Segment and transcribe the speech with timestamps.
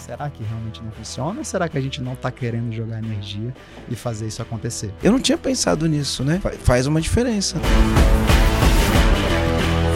[0.00, 3.54] será que realmente não funciona ou será que a gente não está querendo jogar energia
[3.88, 4.92] e fazer isso acontecer?
[5.02, 6.40] Eu não tinha pensado nisso, né?
[6.60, 7.58] Faz uma diferença.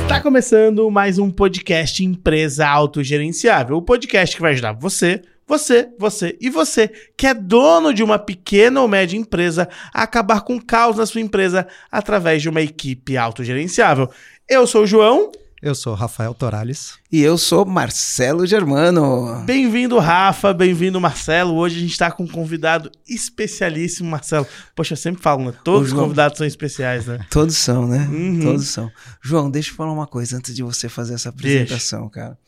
[0.03, 6.39] Está começando mais um podcast Empresa Autogerenciável, o podcast que vai ajudar você você, você
[6.41, 10.65] e você, que é dono de uma pequena ou média empresa, a acabar com o
[10.65, 14.11] caos na sua empresa através de uma equipe autogerenciável.
[14.49, 15.31] Eu sou o João.
[15.61, 16.99] Eu sou Rafael Torales.
[17.15, 19.41] E eu sou Marcelo Germano.
[19.47, 20.53] Bem-vindo, Rafa.
[20.53, 21.55] Bem-vindo, Marcelo.
[21.55, 24.45] Hoje a gente está com um convidado especialíssimo, Marcelo.
[24.75, 25.55] Poxa, eu sempre falo, né?
[25.63, 27.25] Todos os convidados são especiais, né?
[27.31, 28.09] Todos são, né?
[28.11, 28.41] Uhum.
[28.41, 28.91] Todos são.
[29.23, 32.15] João, deixa eu falar uma coisa antes de você fazer essa apresentação, deixa.
[32.15, 32.39] cara.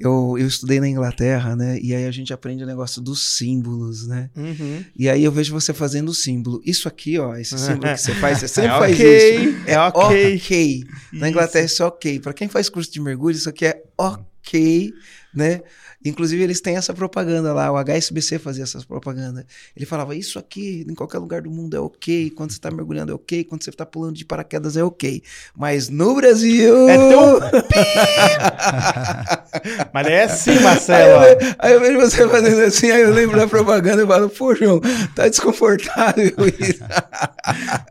[0.00, 1.78] Eu, eu estudei na Inglaterra, né?
[1.82, 4.30] E aí a gente aprende o negócio dos símbolos, né?
[4.34, 4.82] Uhum.
[4.96, 6.62] E aí eu vejo você fazendo o símbolo.
[6.64, 9.56] Isso aqui, ó, esse símbolo que você faz, você sempre é faz okay, isso.
[9.66, 10.36] É, é ok.
[10.36, 10.84] ok.
[11.12, 12.20] Na Inglaterra isso é ok.
[12.20, 14.92] Para quem faz curso de mergulho, isso aqui é ok,
[15.34, 15.60] né?
[16.08, 19.44] Inclusive, eles têm essa propaganda lá, o HSBC fazia essas propagandas.
[19.76, 23.12] Ele falava: Isso aqui em qualquer lugar do mundo é ok, quando você está mergulhando
[23.12, 25.22] é ok, quando você está pulando de paraquedas é ok.
[25.56, 26.88] Mas no Brasil.
[26.88, 27.40] É tão.
[29.92, 31.20] Mas é assim, Marcelo.
[31.20, 34.28] Aí eu, aí eu, vejo você fazendo assim, aí eu lembro da propaganda e falo:
[34.28, 34.80] Pô, João,
[35.14, 36.82] tá desconfortável isso.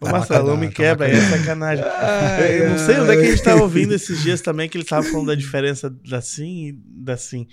[0.02, 1.86] Ô, Marcelo, não me quebra, aí é sacanagem.
[1.86, 4.78] Ai, eu não sei onde é que a gente estava ouvindo esses dias também, que
[4.78, 7.48] ele estava falando da diferença da sim e da sim.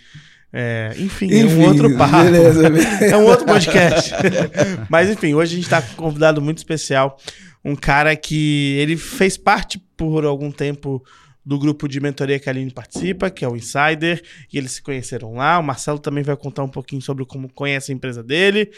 [0.52, 2.24] É, enfim, enfim, é um outro papo.
[2.24, 2.88] Beleza, beleza.
[3.06, 4.12] É um outro podcast.
[4.90, 7.18] Mas enfim, hoje a gente está com um convidado muito especial.
[7.64, 11.02] Um cara que ele fez parte por algum tempo
[11.44, 14.22] do grupo de mentoria que a Aline participa, que é o Insider,
[14.52, 15.58] e eles se conheceram lá.
[15.58, 18.70] O Marcelo também vai contar um pouquinho sobre como conhece a empresa dele.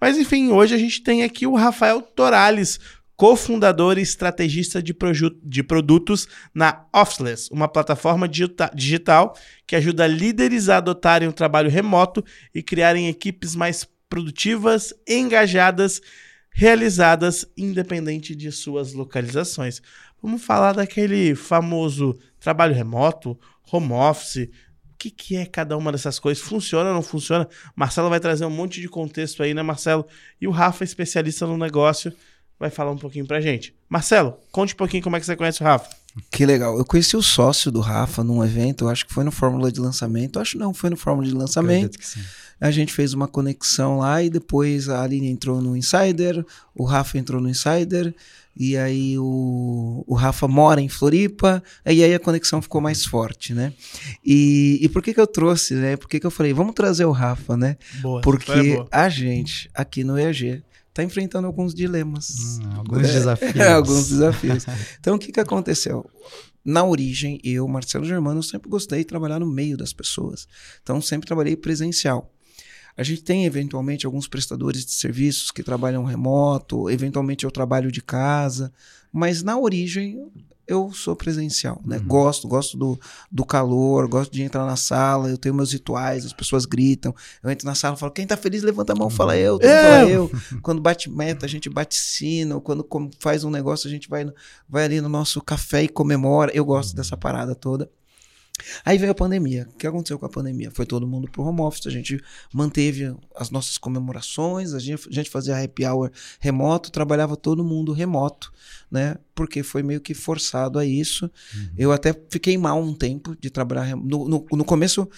[0.00, 2.78] Mas enfim, hoje a gente tem aqui o Rafael Torales,
[3.18, 4.96] cofundador e estrategista de,
[5.42, 12.24] de produtos na Officeless, uma plataforma digital que ajuda líderes a adotarem o trabalho remoto
[12.54, 16.00] e criarem equipes mais produtivas, engajadas,
[16.52, 19.82] realizadas independente de suas localizações.
[20.22, 23.36] Vamos falar daquele famoso trabalho remoto,
[23.72, 24.48] home office,
[24.94, 26.42] o que, que, é cada uma dessas coisas?
[26.42, 27.48] Funciona ou não funciona?
[27.74, 30.06] Marcelo vai trazer um monte de contexto aí, né, Marcelo?
[30.40, 32.12] E o Rafa, especialista no negócio,
[32.58, 33.74] vai falar um pouquinho pra gente.
[33.88, 35.88] Marcelo, conte um pouquinho como é que você conhece o Rafa.
[36.30, 36.76] Que legal.
[36.76, 39.80] Eu conheci o sócio do Rafa num evento, eu acho que foi no Fórmula de
[39.80, 40.40] Lançamento.
[40.40, 41.98] Acho não, foi no Fórmula de Lançamento.
[42.60, 47.18] A gente fez uma conexão lá e depois a Aline entrou no Insider, o Rafa
[47.18, 48.12] entrou no Insider.
[48.60, 53.54] E aí o, o Rafa mora em Floripa, e aí a conexão ficou mais forte,
[53.54, 53.72] né?
[54.26, 55.96] E, e por que que eu trouxe, né?
[55.96, 57.76] Por que que eu falei, vamos trazer o Rafa, né?
[58.00, 60.64] Boa, Porque a gente aqui no EAG
[60.98, 62.58] está enfrentando alguns dilemas.
[62.60, 63.56] Hum, alguns é, desafios.
[63.56, 64.66] É, alguns desafios.
[64.98, 66.04] Então, o que, que aconteceu?
[66.64, 70.48] Na origem, eu, Marcelo Germano, sempre gostei de trabalhar no meio das pessoas.
[70.82, 72.32] Então, sempre trabalhei presencial.
[72.96, 78.02] A gente tem, eventualmente, alguns prestadores de serviços que trabalham remoto, eventualmente eu trabalho de
[78.02, 78.72] casa,
[79.12, 80.20] mas na origem
[80.68, 81.96] eu sou presencial, né?
[81.96, 82.04] Uhum.
[82.04, 83.00] Gosto, gosto do,
[83.32, 87.50] do calor, gosto de entrar na sala, eu tenho meus rituais, as pessoas gritam, eu
[87.50, 89.60] entro na sala e falo, quem tá feliz, levanta a mão, fala eu, eu.
[89.60, 90.30] fala eu.
[90.60, 92.86] Quando bate meta, a gente bate sino, quando
[93.18, 94.30] faz um negócio, a gente vai,
[94.68, 96.52] vai ali no nosso café e comemora.
[96.54, 97.90] Eu gosto dessa parada toda.
[98.84, 99.68] Aí veio a pandemia.
[99.72, 100.70] O que aconteceu com a pandemia?
[100.70, 105.12] Foi todo mundo pro home office, a gente manteve as nossas comemorações, a gente, a
[105.12, 106.10] gente fazia happy hour
[106.40, 108.52] remoto, trabalhava todo mundo remoto,
[108.90, 109.16] né?
[109.34, 111.30] Porque foi meio que forçado a isso.
[111.54, 111.68] Uhum.
[111.76, 113.96] Eu até fiquei mal um tempo de trabalhar.
[113.96, 115.08] No, no, no começo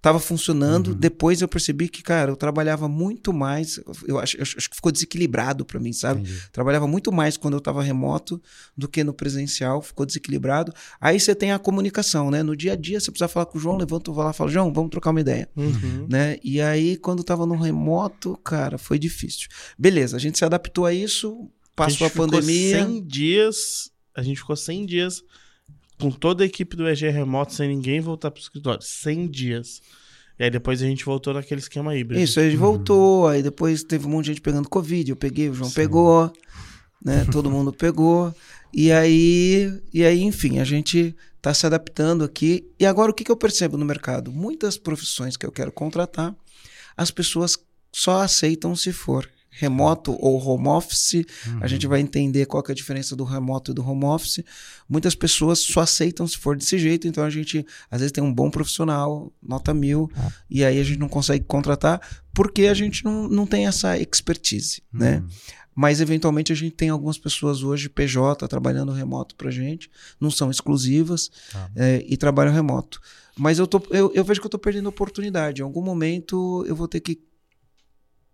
[0.00, 0.88] Tava funcionando.
[0.88, 0.94] Uhum.
[0.94, 3.78] Depois eu percebi que, cara, eu trabalhava muito mais.
[4.06, 6.22] Eu acho, eu acho que ficou desequilibrado para mim, sabe?
[6.22, 6.42] Entendi.
[6.50, 8.40] Trabalhava muito mais quando eu tava remoto
[8.74, 9.82] do que no presencial.
[9.82, 10.72] Ficou desequilibrado.
[10.98, 12.42] Aí você tem a comunicação, né?
[12.42, 14.50] No dia a dia, você precisa falar com o João, levanta, vou lá e fala,
[14.50, 15.48] João, vamos trocar uma ideia.
[15.54, 16.06] Uhum.
[16.08, 16.38] Né?
[16.42, 19.48] E aí, quando tava no remoto, cara, foi difícil.
[19.78, 21.46] Beleza, a gente se adaptou a isso,
[21.76, 22.86] passou a, a pandemia.
[22.86, 23.90] 100 dias.
[24.14, 25.22] A gente ficou 100 dias
[26.00, 28.82] com toda a equipe do EG remoto, sem ninguém voltar pro escritório.
[28.82, 29.82] 100 dias.
[30.38, 32.22] E aí depois a gente voltou naquele esquema híbrido.
[32.22, 32.60] Isso, a gente uhum.
[32.60, 35.76] voltou, aí depois teve um monte de gente pegando Covid, eu peguei, o João Sim.
[35.76, 36.32] pegou,
[37.04, 37.26] né?
[37.30, 38.34] Todo mundo pegou.
[38.72, 42.66] E aí, e aí, enfim, a gente está se adaptando aqui.
[42.78, 44.32] E agora o que, que eu percebo no mercado?
[44.32, 46.34] Muitas profissões que eu quero contratar,
[46.96, 47.58] as pessoas
[47.92, 51.24] só aceitam se for remoto ou home office.
[51.46, 51.58] Uhum.
[51.60, 54.44] A gente vai entender qual é a diferença do remoto e do home office.
[54.88, 58.32] Muitas pessoas só aceitam se for desse jeito, então a gente às vezes tem um
[58.32, 60.32] bom profissional, nota mil, ah.
[60.48, 62.00] e aí a gente não consegue contratar
[62.32, 65.16] porque a gente não, não tem essa expertise, né?
[65.16, 65.22] uhum.
[65.22, 65.28] né?
[65.74, 70.50] Mas eventualmente a gente tem algumas pessoas hoje, PJ, trabalhando remoto pra gente, não são
[70.50, 71.70] exclusivas ah.
[71.74, 73.00] é, e trabalham remoto.
[73.36, 75.62] Mas eu, tô, eu, eu vejo que eu estou perdendo oportunidade.
[75.62, 77.18] Em algum momento eu vou ter que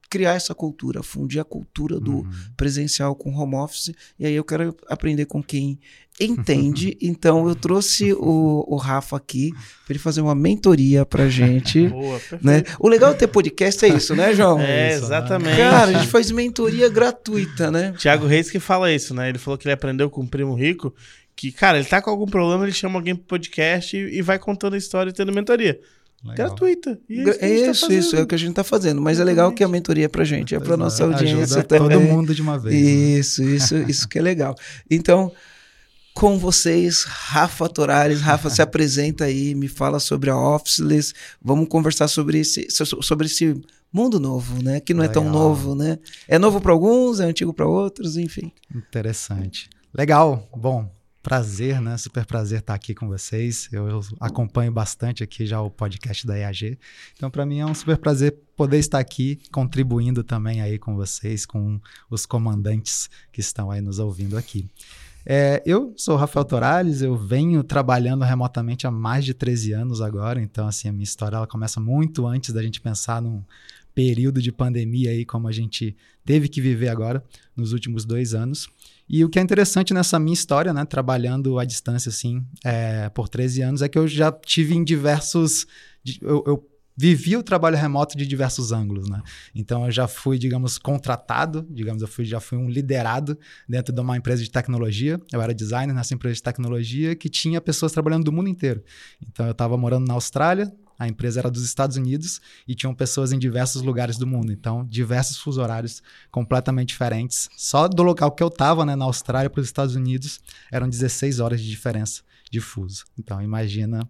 [0.09, 2.31] criar essa cultura, fundir a cultura do uhum.
[2.57, 3.93] presencial com home office.
[4.19, 5.79] E aí eu quero aprender com quem
[6.21, 6.97] entende.
[7.03, 9.53] então eu trouxe o, o Rafa aqui
[9.85, 11.89] para ele fazer uma mentoria pra gente.
[11.89, 12.63] Boa, né?
[12.79, 14.61] O legal de ter podcast é isso, né, João?
[14.67, 15.57] É, exatamente.
[15.57, 17.95] Cara, a gente faz mentoria gratuita, né?
[17.97, 19.29] Tiago Reis que fala isso, né?
[19.29, 20.95] Ele falou que ele aprendeu com o Primo Rico
[21.37, 24.39] que, cara, ele tá com algum problema, ele chama alguém pro podcast e, e vai
[24.39, 25.79] contando a história e tendo mentoria.
[26.27, 26.49] Legal.
[26.49, 26.99] Gratuita.
[27.09, 29.01] E é, é isso, tá isso, é o que a gente está fazendo.
[29.01, 31.99] Mas é legal que a mentoria é pra gente, é pra nossa audiência também.
[31.99, 32.75] Todo mundo de uma vez.
[32.75, 33.51] Isso, né?
[33.51, 34.55] isso, isso que é legal.
[34.91, 35.33] Então,
[36.15, 38.21] com vocês, Rafa Torales.
[38.21, 41.13] Rafa, se apresenta aí, me fala sobre a Officeless.
[41.43, 43.55] Vamos conversar sobre esse, sobre esse
[43.93, 44.81] mundo novo, né?
[44.81, 45.11] Que não legal.
[45.11, 45.99] é tão novo, né?
[46.27, 48.51] É novo para alguns, é antigo para outros, enfim.
[48.75, 49.69] Interessante.
[49.93, 50.49] Legal.
[50.57, 50.91] Bom,
[51.27, 51.99] prazer, né?
[51.99, 53.69] Super prazer estar aqui com vocês.
[53.73, 56.79] Eu, eu acompanho bastante aqui já o podcast da EAG.
[57.17, 61.45] Então, para mim é um super prazer poder estar aqui contribuindo também aí com vocês,
[61.45, 64.71] com os comandantes que estão aí nos ouvindo aqui.
[65.27, 70.41] É, eu sou Rafael Torales, eu venho trabalhando remotamente há mais de 13 anos agora,
[70.41, 73.43] então assim, a minha história ela começa muito antes da gente pensar num
[73.97, 77.25] período de pandemia aí como a gente teve que viver agora
[77.57, 78.69] nos últimos dois anos.
[79.09, 83.29] E o que é interessante nessa minha história, né, trabalhando à distância, assim, é, por
[83.29, 85.67] 13 anos, é que eu já tive em diversos.
[86.21, 89.23] Eu, eu vivi o trabalho remoto de diversos ângulos, né?
[89.55, 93.39] Então eu já fui, digamos, contratado, digamos, eu fui, já fui um liderado
[93.69, 95.21] dentro de uma empresa de tecnologia.
[95.31, 98.83] Eu era designer nessa empresa de tecnologia que tinha pessoas trabalhando do mundo inteiro.
[99.21, 103.33] Então eu estava morando na Austrália, a empresa era dos Estados Unidos e tinham pessoas
[103.33, 104.53] em diversos lugares do mundo.
[104.53, 107.49] Então, diversos fuso horários completamente diferentes.
[107.57, 110.41] Só do local que eu estava, né, na Austrália para os Estados Unidos,
[110.71, 113.05] eram 16 horas de diferença de fuso.
[113.19, 114.09] Então, imagina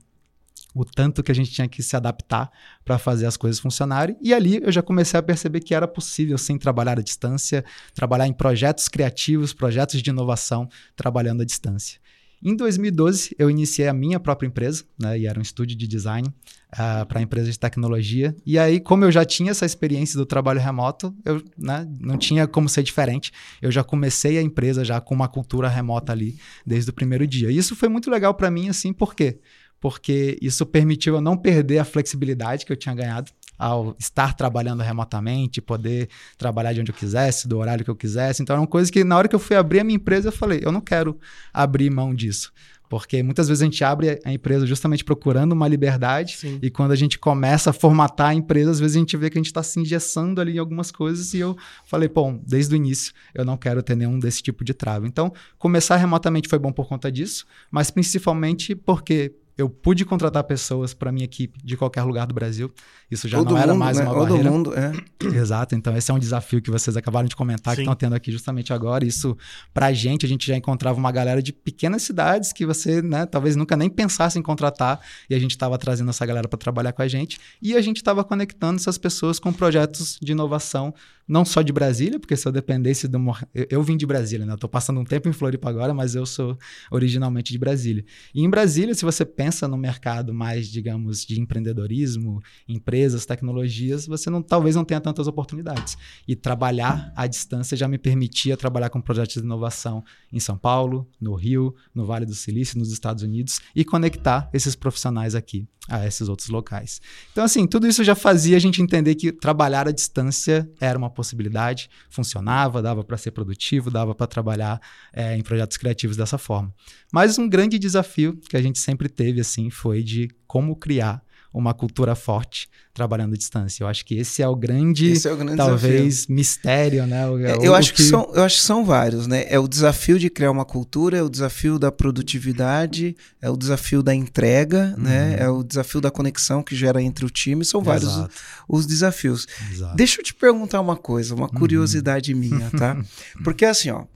[0.76, 2.50] o tanto que a gente tinha que se adaptar
[2.84, 4.14] para fazer as coisas funcionarem.
[4.20, 8.26] E ali eu já comecei a perceber que era possível sim trabalhar à distância, trabalhar
[8.26, 11.98] em projetos criativos, projetos de inovação, trabalhando à distância.
[12.42, 16.28] Em 2012, eu iniciei a minha própria empresa, né, e era um estúdio de design
[16.28, 16.32] uh,
[16.72, 18.36] ah, para empresas de tecnologia.
[18.44, 22.46] E aí, como eu já tinha essa experiência do trabalho remoto, eu né, não tinha
[22.46, 23.32] como ser diferente.
[23.60, 27.50] Eu já comecei a empresa já com uma cultura remota ali desde o primeiro dia.
[27.50, 29.38] E isso foi muito legal para mim, assim, por quê?
[29.80, 34.82] Porque isso permitiu eu não perder a flexibilidade que eu tinha ganhado ao estar trabalhando
[34.82, 38.42] remotamente, poder trabalhar de onde eu quisesse, do horário que eu quisesse.
[38.42, 40.32] Então, é uma coisa que na hora que eu fui abrir a minha empresa, eu
[40.32, 41.18] falei, eu não quero
[41.52, 42.52] abrir mão disso.
[42.88, 46.58] Porque muitas vezes a gente abre a empresa justamente procurando uma liberdade, Sim.
[46.62, 49.36] e quando a gente começa a formatar a empresa, às vezes a gente vê que
[49.36, 52.76] a gente está se engessando ali em algumas coisas, e eu falei, bom, desde o
[52.76, 55.06] início eu não quero ter nenhum desse tipo de trave.
[55.06, 60.92] Então, começar remotamente foi bom por conta disso, mas principalmente porque eu pude contratar pessoas
[60.92, 62.70] para minha equipe de qualquer lugar do Brasil.
[63.10, 64.04] Isso já Todo não era mundo, mais né?
[64.04, 64.50] uma Todo barreira.
[64.50, 64.92] mundo, é.
[65.34, 65.74] Exato.
[65.74, 67.76] Então esse é um desafio que vocês acabaram de comentar Sim.
[67.76, 69.04] que estão tendo aqui justamente agora.
[69.04, 69.36] Isso
[69.72, 73.24] para a gente, a gente já encontrava uma galera de pequenas cidades que você, né,
[73.24, 75.00] talvez nunca nem pensasse em contratar
[75.30, 77.96] e a gente estava trazendo essa galera para trabalhar com a gente e a gente
[77.96, 80.92] estava conectando essas pessoas com projetos de inovação
[81.26, 83.18] não só de Brasília, porque se eu dependesse do.
[83.54, 84.56] Eu, eu vim de Brasília, né?
[84.58, 86.56] Tô passando um tempo em Floripa agora, mas eu sou
[86.90, 88.04] originalmente de Brasília.
[88.34, 94.30] E em Brasília, se você pensa no mercado mais, digamos, de empreendedorismo, empresas, tecnologias, você
[94.30, 95.96] não, talvez não tenha tantas oportunidades.
[96.26, 101.08] E trabalhar à distância já me permitia trabalhar com projetos de inovação em São Paulo,
[101.20, 106.06] no Rio, no Vale do Silício, nos Estados Unidos e conectar esses profissionais aqui a
[106.06, 107.00] esses outros locais.
[107.32, 111.10] Então, assim, tudo isso já fazia a gente entender que trabalhar à distância era uma
[111.16, 114.80] possibilidade, funcionava, dava para ser produtivo, dava para trabalhar
[115.12, 116.72] é, em projetos criativos dessa forma.
[117.12, 121.25] Mas um grande desafio que a gente sempre teve, assim, foi de como criar
[121.56, 123.82] uma cultura forte trabalhando à distância.
[123.82, 126.34] Eu acho que esse é o grande, é o grande talvez, desafio.
[126.34, 127.26] mistério, né?
[127.26, 128.02] O, é, eu, acho que...
[128.02, 128.08] que...
[128.08, 129.46] são, eu acho que são vários, né?
[129.48, 134.02] É o desafio de criar uma cultura, é o desafio da produtividade, é o desafio
[134.02, 135.04] da entrega, uhum.
[135.04, 135.36] né?
[135.38, 137.64] É o desafio da conexão que gera entre o time.
[137.64, 138.28] São vários os,
[138.68, 139.46] os, desafios.
[139.72, 139.96] Exato.
[139.96, 141.58] Deixa eu te perguntar uma coisa, uma uhum.
[141.58, 142.40] curiosidade uhum.
[142.40, 143.02] minha, tá?
[143.42, 144.06] Porque assim, ó, uh,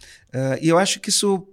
[0.60, 1.46] eu acho que isso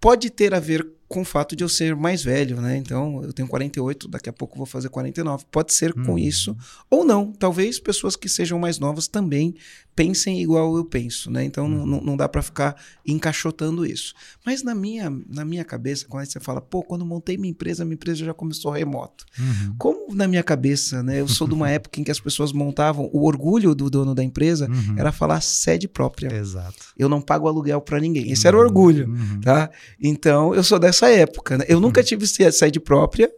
[0.00, 2.76] pode ter a ver com o fato de eu ser mais velho, né?
[2.76, 5.44] Então, eu tenho 48, daqui a pouco vou fazer 49.
[5.50, 6.18] Pode ser com uhum.
[6.18, 6.56] isso
[6.88, 7.30] ou não.
[7.32, 9.54] Talvez pessoas que sejam mais novas também
[9.94, 11.44] pensem igual eu penso, né?
[11.44, 11.86] Então uhum.
[11.86, 14.14] não, não dá para ficar encaixotando isso.
[14.44, 17.94] Mas na minha, na minha cabeça, quando você fala, pô, quando montei minha empresa, minha
[17.94, 19.24] empresa já começou remoto.
[19.38, 19.74] Uhum.
[19.78, 21.20] Como na minha cabeça, né?
[21.20, 24.24] Eu sou de uma época em que as pessoas montavam, o orgulho do dono da
[24.24, 24.96] empresa uhum.
[24.98, 26.34] era falar sede própria.
[26.34, 26.76] Exato.
[26.96, 28.30] Eu não pago aluguel para ninguém.
[28.30, 29.40] Esse era o orgulho, uhum.
[29.40, 29.70] tá?
[30.00, 31.58] Então eu sou dessa época.
[31.58, 31.64] Né?
[31.68, 32.06] Eu nunca uhum.
[32.06, 33.30] tive sede própria.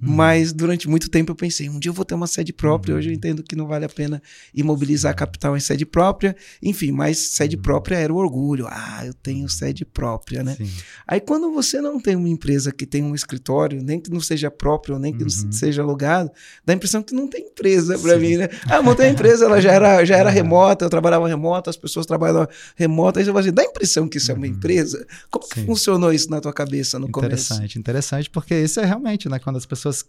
[0.00, 0.14] Uhum.
[0.14, 2.92] Mas durante muito tempo eu pensei, um dia eu vou ter uma sede própria.
[2.92, 2.98] Uhum.
[2.98, 4.22] Hoje eu entendo que não vale a pena
[4.54, 6.36] imobilizar capital em sede própria.
[6.62, 7.62] Enfim, mas sede uhum.
[7.62, 8.66] própria era o orgulho.
[8.68, 10.54] Ah, eu tenho sede própria, né?
[10.56, 10.70] Sim.
[11.06, 14.50] Aí quando você não tem uma empresa que tem um escritório, nem que não seja
[14.50, 15.52] próprio, nem que não uhum.
[15.52, 16.30] seja alugado,
[16.64, 18.48] dá a impressão que não tem empresa para mim, né?
[18.68, 22.04] Ah, montei a empresa, ela já era, já era remota, eu trabalhava remota, as pessoas
[22.04, 23.18] trabalhavam remota.
[23.18, 24.52] Aí você fala assim, dá a impressão que isso é uma uhum.
[24.52, 25.06] empresa?
[25.30, 25.52] Como Sim.
[25.54, 27.54] que funcionou isso na tua cabeça no interessante, começo?
[27.54, 29.38] Interessante, interessante, porque isso é realmente, né?
[29.38, 30.04] Quando as pessoas pessoas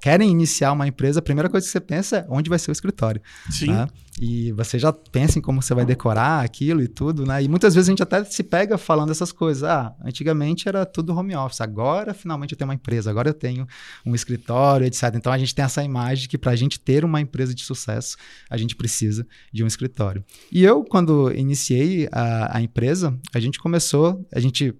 [0.00, 2.72] querem iniciar uma empresa, a primeira coisa que você pensa é onde vai ser o
[2.72, 3.20] escritório.
[3.50, 3.66] Sim.
[3.66, 3.86] Né?
[4.18, 7.42] E você já pensa em como você vai decorar aquilo e tudo, né?
[7.42, 9.62] E muitas vezes a gente até se pega falando essas coisas.
[9.64, 13.66] Ah, antigamente era tudo home office, agora finalmente eu tenho uma empresa, agora eu tenho
[14.06, 15.14] um escritório, etc.
[15.14, 18.16] Então a gente tem essa imagem que para a gente ter uma empresa de sucesso,
[18.48, 20.24] a gente precisa de um escritório.
[20.50, 24.74] E eu, quando iniciei a, a empresa, a gente começou, a gente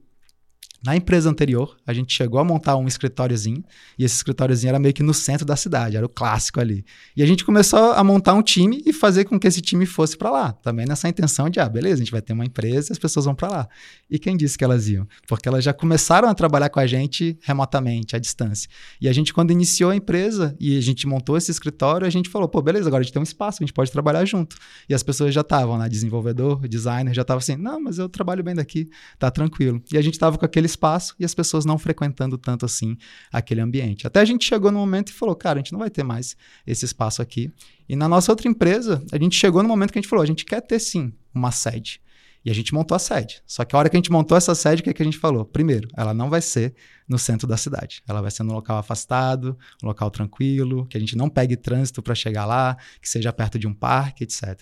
[0.86, 3.64] na empresa anterior, a gente chegou a montar um escritóriozinho,
[3.98, 6.84] e esse escritóriozinho era meio que no centro da cidade, era o clássico ali.
[7.16, 10.16] E a gente começou a montar um time e fazer com que esse time fosse
[10.16, 12.92] para lá, também nessa intenção de, ah, beleza, a gente vai ter uma empresa e
[12.92, 13.68] as pessoas vão para lá.
[14.08, 15.08] E quem disse que elas iam?
[15.26, 18.70] Porque elas já começaram a trabalhar com a gente remotamente, à distância.
[19.00, 22.28] E a gente, quando iniciou a empresa e a gente montou esse escritório, a gente
[22.28, 24.56] falou, pô, beleza, agora a gente tem um espaço, a gente pode trabalhar junto.
[24.88, 28.44] E as pessoas já estavam, né, desenvolvedor, designer, já estavam assim, não, mas eu trabalho
[28.44, 28.88] bem daqui,
[29.18, 29.82] tá tranquilo.
[29.92, 32.96] E a gente estava com aquele espaço e as pessoas não frequentando tanto assim
[33.32, 34.06] aquele ambiente.
[34.06, 36.36] Até a gente chegou no momento e falou, cara, a gente não vai ter mais
[36.66, 37.50] esse espaço aqui.
[37.88, 40.26] E na nossa outra empresa, a gente chegou no momento que a gente falou, a
[40.26, 42.00] gente quer ter sim uma sede.
[42.44, 43.42] E a gente montou a sede.
[43.44, 45.04] Só que a hora que a gente montou essa sede, o que, é que a
[45.04, 45.44] gente falou?
[45.44, 46.76] Primeiro, ela não vai ser
[47.08, 48.04] no centro da cidade.
[48.06, 52.00] Ela vai ser num local afastado, um local tranquilo, que a gente não pegue trânsito
[52.00, 54.60] para chegar lá, que seja perto de um parque, etc.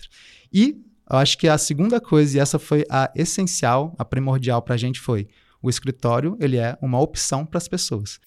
[0.51, 4.73] E eu acho que a segunda coisa, e essa foi a essencial, a primordial para
[4.73, 5.27] a gente, foi
[5.65, 8.19] o escritório ele é uma opção para as pessoas.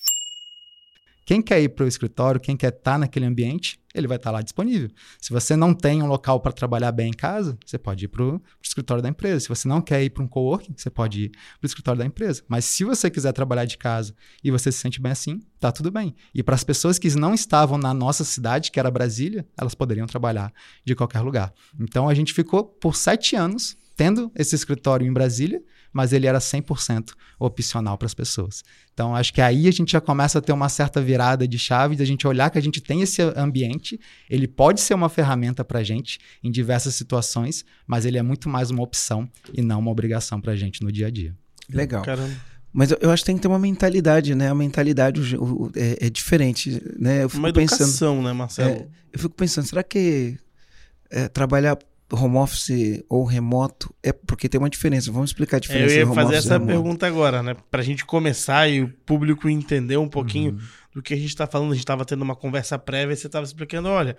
[1.24, 4.30] Quem quer ir para o escritório, quem quer estar tá naquele ambiente, ele vai estar
[4.30, 4.88] tá lá disponível.
[5.20, 8.24] Se você não tem um local para trabalhar bem em casa, você pode ir para
[8.24, 9.40] o escritório da empresa.
[9.40, 12.06] Se você não quer ir para um coworking, você pode ir para o escritório da
[12.06, 12.42] empresa.
[12.48, 15.90] Mas se você quiser trabalhar de casa e você se sente bem assim, tá tudo
[15.92, 16.16] bem.
[16.34, 20.06] E para as pessoas que não estavam na nossa cidade, que era Brasília, elas poderiam
[20.06, 20.50] trabalhar
[20.82, 21.52] de qualquer lugar.
[21.78, 25.60] Então a gente ficou por sete anos tendo esse escritório em Brasília
[25.98, 28.62] mas ele era 100% opcional para as pessoas.
[28.94, 31.96] Então, acho que aí a gente já começa a ter uma certa virada de chave,
[31.96, 33.98] de a gente olhar que a gente tem esse ambiente,
[34.30, 38.48] ele pode ser uma ferramenta para a gente em diversas situações, mas ele é muito
[38.48, 41.34] mais uma opção e não uma obrigação para a gente no dia a dia.
[41.68, 42.04] Legal.
[42.04, 42.36] Caramba.
[42.72, 44.50] Mas eu, eu, acho que tem que ter uma mentalidade, né?
[44.50, 47.24] A mentalidade o, o, é, é, diferente, né?
[47.24, 48.70] Eu fico uma educação, pensando, né, Marcelo?
[48.70, 50.38] É, eu fico pensando, será que
[51.10, 51.76] é, trabalhar
[52.10, 55.12] home office ou remoto é porque tem uma diferença.
[55.12, 55.94] Vamos explicar a diferença.
[55.94, 57.54] É, eu ia fazer essa pergunta agora, né?
[57.70, 60.58] Para a gente começar e o público entender um pouquinho uhum.
[60.94, 61.72] do que a gente está falando.
[61.72, 64.16] A gente estava tendo uma conversa prévia e você estava explicando, olha,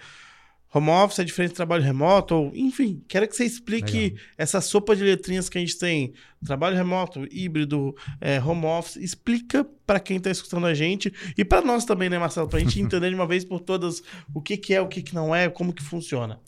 [0.73, 4.19] home office é diferente de trabalho remoto, ou enfim, quero que você explique Legal.
[4.37, 6.13] essa sopa de letrinhas que a gente tem,
[6.45, 11.61] trabalho remoto, híbrido, é, home office, explica para quem está escutando a gente e para
[11.61, 14.03] nós também, né, Marcelo, para a gente entender de uma vez por todas
[14.33, 16.39] o que, que é, o que, que não é, como que funciona.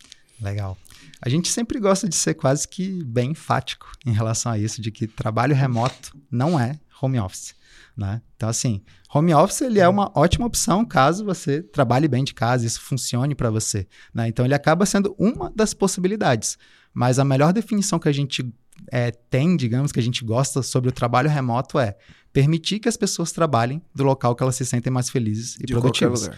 [0.41, 0.77] Legal.
[1.21, 4.91] A gente sempre gosta de ser quase que bem enfático em relação a isso, de
[4.91, 7.53] que trabalho remoto não é home office.
[7.95, 8.21] Né?
[8.35, 8.81] Então, assim,
[9.13, 13.35] home office ele é uma ótima opção caso você trabalhe bem de casa, isso funcione
[13.35, 13.87] para você.
[14.13, 14.27] Né?
[14.27, 16.57] Então, ele acaba sendo uma das possibilidades.
[16.93, 18.51] Mas a melhor definição que a gente
[18.91, 21.95] é, tem, digamos, que a gente gosta sobre o trabalho remoto é
[22.33, 25.73] permitir que as pessoas trabalhem do local que elas se sentem mais felizes e de
[25.73, 26.29] produtivas.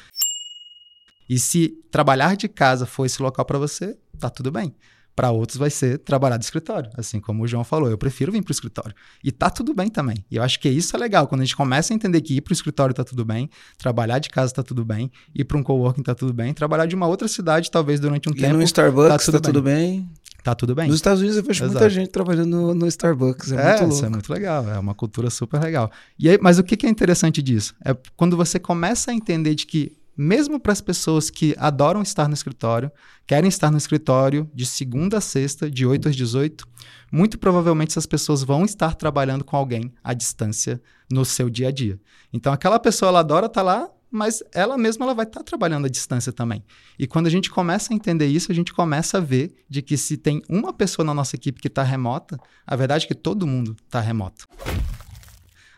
[1.33, 4.71] E se trabalhar de casa for esse local para você, tá tudo bem.
[5.15, 7.89] Para outros vai ser trabalhar do escritório, assim como o João falou.
[7.89, 8.93] Eu prefiro vir para o escritório.
[9.23, 10.23] E tá tudo bem também.
[10.29, 11.27] E eu acho que isso é legal.
[11.27, 13.49] Quando a gente começa a entender que ir para o escritório tá tudo bem,
[13.79, 16.93] trabalhar de casa tá tudo bem, ir para um coworking tá tudo bem, trabalhar de
[16.93, 18.53] uma outra cidade, talvez durante um e tempo.
[18.53, 19.53] no Starbucks tá tudo, tá bem.
[19.53, 20.09] tudo bem.
[20.43, 20.87] Tá tudo bem.
[20.87, 21.71] Nos Estados Unidos eu vejo Exato.
[21.71, 23.53] muita gente trabalhando no, no Starbucks.
[23.53, 23.95] É, é, muito louco.
[23.95, 24.69] Isso é muito legal.
[24.69, 25.91] É uma cultura super legal.
[26.19, 27.73] E aí, mas o que, que é interessante disso?
[27.83, 32.27] É quando você começa a entender de que mesmo para as pessoas que adoram estar
[32.27, 32.91] no escritório,
[33.25, 36.67] querem estar no escritório de segunda a sexta, de 8 às 18,
[37.11, 41.71] muito provavelmente essas pessoas vão estar trabalhando com alguém à distância no seu dia a
[41.71, 41.99] dia.
[42.31, 45.85] Então, aquela pessoa ela adora estar lá, mas ela mesma ela vai estar tá trabalhando
[45.85, 46.63] à distância também.
[46.99, 49.97] E quando a gente começa a entender isso, a gente começa a ver de que
[49.97, 53.47] se tem uma pessoa na nossa equipe que está remota, a verdade é que todo
[53.47, 54.47] mundo está remoto.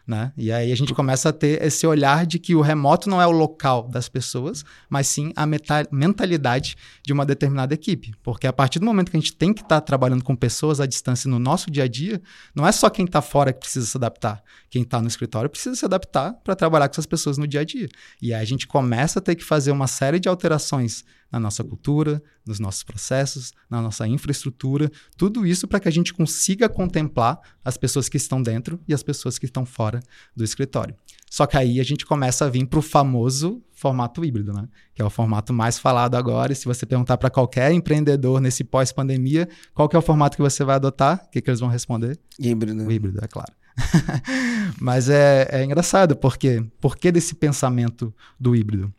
[0.08, 0.32] Né?
[0.38, 3.26] E aí a gente começa a ter esse olhar de que o remoto não é
[3.26, 5.48] o local das pessoas, mas sim a
[5.92, 8.14] mentalidade de uma determinada equipe.
[8.22, 10.80] Porque a partir do momento que a gente tem que estar tá trabalhando com pessoas
[10.80, 12.22] à distância no nosso dia a dia,
[12.54, 14.44] não é só quem está fora que precisa se adaptar.
[14.70, 17.66] Quem está no escritório precisa se adaptar para trabalhar com essas pessoas no dia a
[17.66, 17.90] dia.
[18.22, 21.04] E aí a gente começa a ter que fazer uma série de alterações
[21.36, 26.14] na nossa cultura, nos nossos processos, na nossa infraestrutura, tudo isso para que a gente
[26.14, 30.00] consiga contemplar as pessoas que estão dentro e as pessoas que estão fora
[30.34, 30.96] do escritório.
[31.30, 34.70] Só que aí a gente começa a vir para o famoso formato híbrido, né?
[34.94, 36.54] Que é o formato mais falado agora.
[36.54, 40.42] E se você perguntar para qualquer empreendedor nesse pós-pandemia, qual que é o formato que
[40.42, 41.26] você vai adotar?
[41.26, 42.18] O que, que eles vão responder?
[42.40, 42.86] Híbrido.
[42.86, 43.52] O híbrido, é claro.
[44.80, 48.94] Mas é, é engraçado, porque por que desse pensamento do híbrido?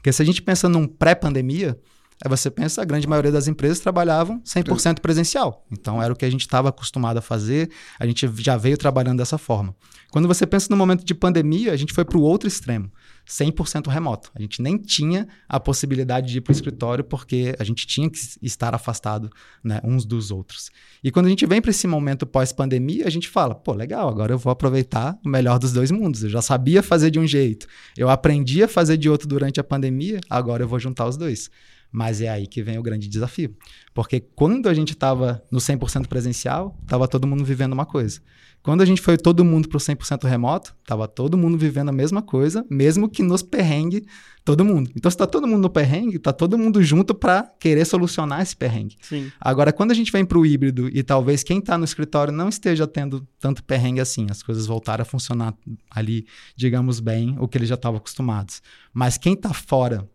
[0.00, 1.78] Porque se a gente pensa num pré-pandemia,
[2.22, 5.66] aí você pensa, a grande maioria das empresas trabalhavam 100% presencial.
[5.70, 9.18] Então era o que a gente estava acostumado a fazer, a gente já veio trabalhando
[9.18, 9.74] dessa forma.
[10.10, 12.90] Quando você pensa no momento de pandemia, a gente foi para o outro extremo.
[13.30, 14.30] 100% remoto.
[14.34, 18.10] A gente nem tinha a possibilidade de ir para o escritório porque a gente tinha
[18.10, 19.30] que estar afastado
[19.62, 20.70] né, uns dos outros.
[21.02, 24.32] E quando a gente vem para esse momento pós-pandemia, a gente fala: pô, legal, agora
[24.32, 26.24] eu vou aproveitar o melhor dos dois mundos.
[26.24, 29.64] Eu já sabia fazer de um jeito, eu aprendi a fazer de outro durante a
[29.64, 31.50] pandemia, agora eu vou juntar os dois.
[31.92, 33.54] Mas é aí que vem o grande desafio.
[33.92, 38.20] Porque quando a gente estava no 100% presencial, estava todo mundo vivendo uma coisa.
[38.62, 41.92] Quando a gente foi todo mundo para o 100% remoto, estava todo mundo vivendo a
[41.92, 44.04] mesma coisa, mesmo que nos perrengue
[44.44, 44.90] todo mundo.
[44.94, 48.54] Então, se está todo mundo no perrengue, está todo mundo junto para querer solucionar esse
[48.54, 48.96] perrengue.
[49.00, 49.32] Sim.
[49.40, 52.50] Agora, quando a gente vem para o híbrido e talvez quem está no escritório não
[52.50, 55.54] esteja tendo tanto perrengue assim, as coisas voltaram a funcionar
[55.90, 58.60] ali, digamos bem, o que eles já estavam acostumados.
[58.92, 60.06] Mas quem está fora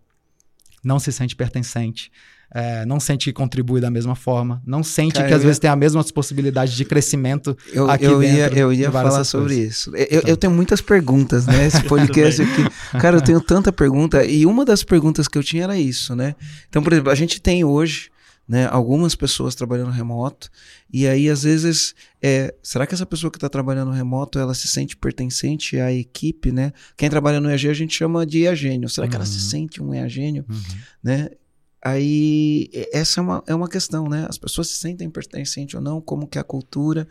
[0.86, 2.12] não se sente pertencente,
[2.54, 5.48] é, não sente que contribui da mesma forma, não sente Cara, que às ia...
[5.48, 8.56] vezes tem as mesmas possibilidades de crescimento eu, aqui eu dentro.
[8.56, 9.94] Ia, eu ia falar sobre isso.
[9.96, 10.22] Eu, então.
[10.30, 11.66] eu, tenho muitas perguntas, né?
[11.66, 12.66] Esse podcast aqui.
[13.00, 14.24] Cara, eu tenho tanta pergunta.
[14.24, 16.36] E uma das perguntas que eu tinha era isso, né?
[16.70, 18.10] Então, por exemplo, a gente tem hoje
[18.48, 20.50] né, algumas pessoas trabalhando remoto,
[20.92, 24.68] e aí às vezes, é, será que essa pessoa que está trabalhando remoto, ela se
[24.68, 26.72] sente pertencente à equipe, né?
[26.96, 29.10] Quem trabalha no EAG a gente chama de EAGênio, será uhum.
[29.10, 29.50] que ela se uhum.
[29.50, 30.62] sente um EAGênio, uhum.
[31.04, 31.30] né?
[31.86, 34.26] Aí, essa é uma, é uma questão, né?
[34.28, 37.08] As pessoas se sentem pertencentes ou não, como que é a cultura.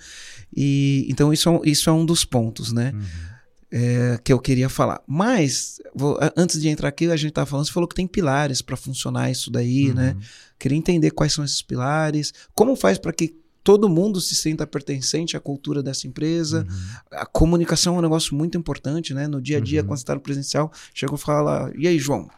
[0.53, 2.91] E, então, isso é, isso é um dos pontos, né?
[2.93, 3.34] Uhum.
[3.77, 5.03] É, que eu queria falar.
[5.05, 8.63] Mas, vou, antes de entrar aqui, a gente estava falando, você falou que tem pilares
[8.63, 10.13] para funcionar isso daí, né?
[10.13, 10.19] uhum.
[10.21, 10.27] né?
[10.61, 13.35] Queria entender quais são esses pilares, como faz para que
[13.65, 16.65] todo mundo se sinta pertencente à cultura dessa empresa.
[16.69, 17.19] Uhum.
[17.19, 19.27] A comunicação é um negócio muito importante, né?
[19.27, 19.89] No dia a dia, uhum.
[19.89, 22.29] quando você está no presencial, chega e fala: e aí, João?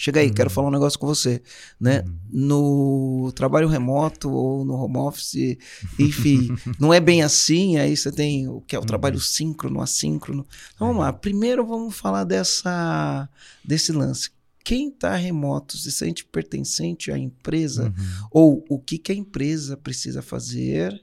[0.00, 0.32] Chega aí, uhum.
[0.32, 1.42] quero falar um negócio com você,
[1.78, 2.02] né?
[2.06, 2.18] Uhum.
[2.32, 5.58] No trabalho remoto ou no home office,
[5.98, 9.20] enfim, não é bem assim, aí você tem o que é o trabalho uhum.
[9.20, 10.46] síncrono, assíncrono.
[10.74, 13.28] Então, vamos lá, primeiro vamos falar dessa
[13.62, 14.30] desse lance.
[14.64, 18.26] Quem está remoto se sente pertencente à empresa uhum.
[18.30, 20.98] ou o que, que a empresa precisa fazer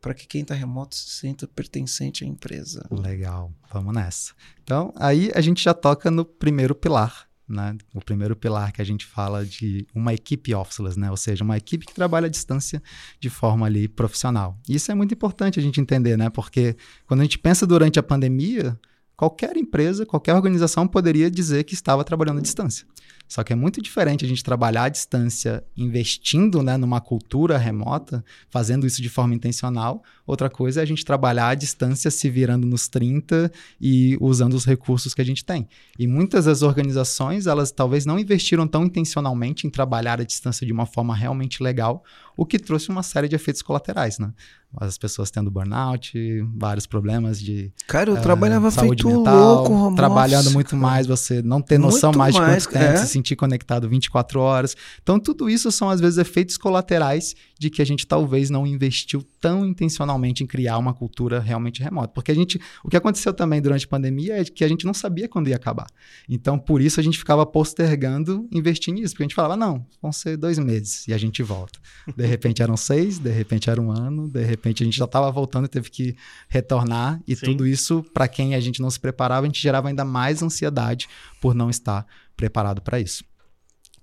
[0.00, 2.84] para que quem está remoto se sinta pertencente à empresa.
[2.90, 4.32] Legal, vamos nessa.
[4.64, 7.76] Então, aí a gente já toca no primeiro pilar, né?
[7.94, 11.10] O primeiro pilar que a gente fala de uma equipe officeless, né?
[11.10, 12.82] Ou seja, uma equipe que trabalha à distância
[13.20, 14.58] de forma ali profissional.
[14.68, 16.30] Isso é muito importante a gente entender, né?
[16.30, 18.78] Porque quando a gente pensa durante a pandemia,
[19.22, 22.84] qualquer empresa, qualquer organização poderia dizer que estava trabalhando à distância.
[23.28, 28.24] Só que é muito diferente a gente trabalhar à distância investindo né, numa cultura remota,
[28.50, 30.02] fazendo isso de forma intencional.
[30.26, 34.64] Outra coisa é a gente trabalhar à distância se virando nos 30 e usando os
[34.64, 35.68] recursos que a gente tem.
[35.96, 40.72] E muitas das organizações, elas talvez não investiram tão intencionalmente em trabalhar à distância de
[40.72, 42.02] uma forma realmente legal,
[42.36, 44.32] o que trouxe uma série de efeitos colaterais, né?
[44.80, 46.12] As pessoas tendo burnout,
[46.56, 50.82] vários problemas de Cara, eu uh, trabalhava feito mental, louco, trabalhando muito cara.
[50.82, 52.96] mais, você não ter noção muito mais de mais, quanto tempo, é.
[52.96, 54.76] se sentir conectado 24 horas.
[55.02, 59.24] Então, tudo isso são às vezes efeitos colaterais de que a gente talvez não investiu
[59.42, 62.12] tão intencionalmente em criar uma cultura realmente remota.
[62.14, 64.94] Porque a gente, o que aconteceu também durante a pandemia é que a gente não
[64.94, 65.88] sabia quando ia acabar.
[66.28, 70.12] Então, por isso a gente ficava postergando investir nisso, porque a gente falava, não, vão
[70.12, 71.80] ser dois meses e a gente volta.
[72.16, 75.28] De repente eram seis, de repente era um ano, de repente a gente já estava
[75.32, 76.14] voltando e teve que
[76.48, 77.20] retornar.
[77.26, 77.46] E Sim.
[77.46, 81.08] tudo isso, para quem a gente não se preparava, a gente gerava ainda mais ansiedade
[81.40, 83.24] por não estar preparado para isso.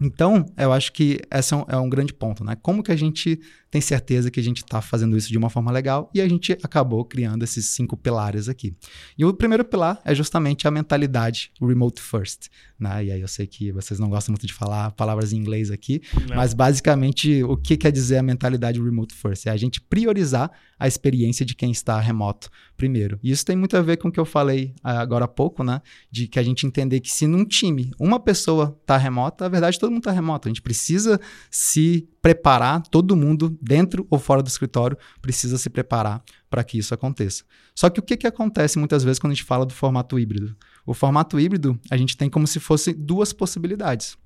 [0.01, 2.55] Então, eu acho que esse é um, é um, grande ponto, né?
[2.61, 5.71] Como que a gente tem certeza que a gente está fazendo isso de uma forma
[5.71, 8.73] legal e a gente acabou criando esses cinco pilares aqui.
[9.17, 12.47] E o primeiro pilar é justamente a mentalidade remote first,
[12.79, 13.05] né?
[13.05, 16.01] E aí eu sei que vocês não gostam muito de falar palavras em inglês aqui,
[16.27, 16.35] não.
[16.35, 19.47] mas basicamente o que quer dizer a mentalidade remote first?
[19.47, 23.19] É a gente priorizar a experiência de quem está remoto primeiro.
[23.21, 25.63] E isso tem muito a ver com o que eu falei ah, agora há pouco,
[25.63, 25.81] né?
[26.09, 29.77] De que a gente entender que se num time uma pessoa está remota, na verdade
[29.77, 30.47] todo mundo está remoto.
[30.47, 31.19] A gente precisa
[31.51, 36.93] se preparar, todo mundo, dentro ou fora do escritório, precisa se preparar para que isso
[36.93, 37.43] aconteça.
[37.75, 40.55] Só que o que, que acontece muitas vezes quando a gente fala do formato híbrido?
[40.89, 44.17] O formato híbrido, a gente tem como se fosse duas possibilidades.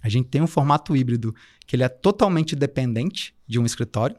[0.00, 1.34] A gente tem um formato híbrido
[1.66, 4.14] que ele é totalmente dependente de um escritório,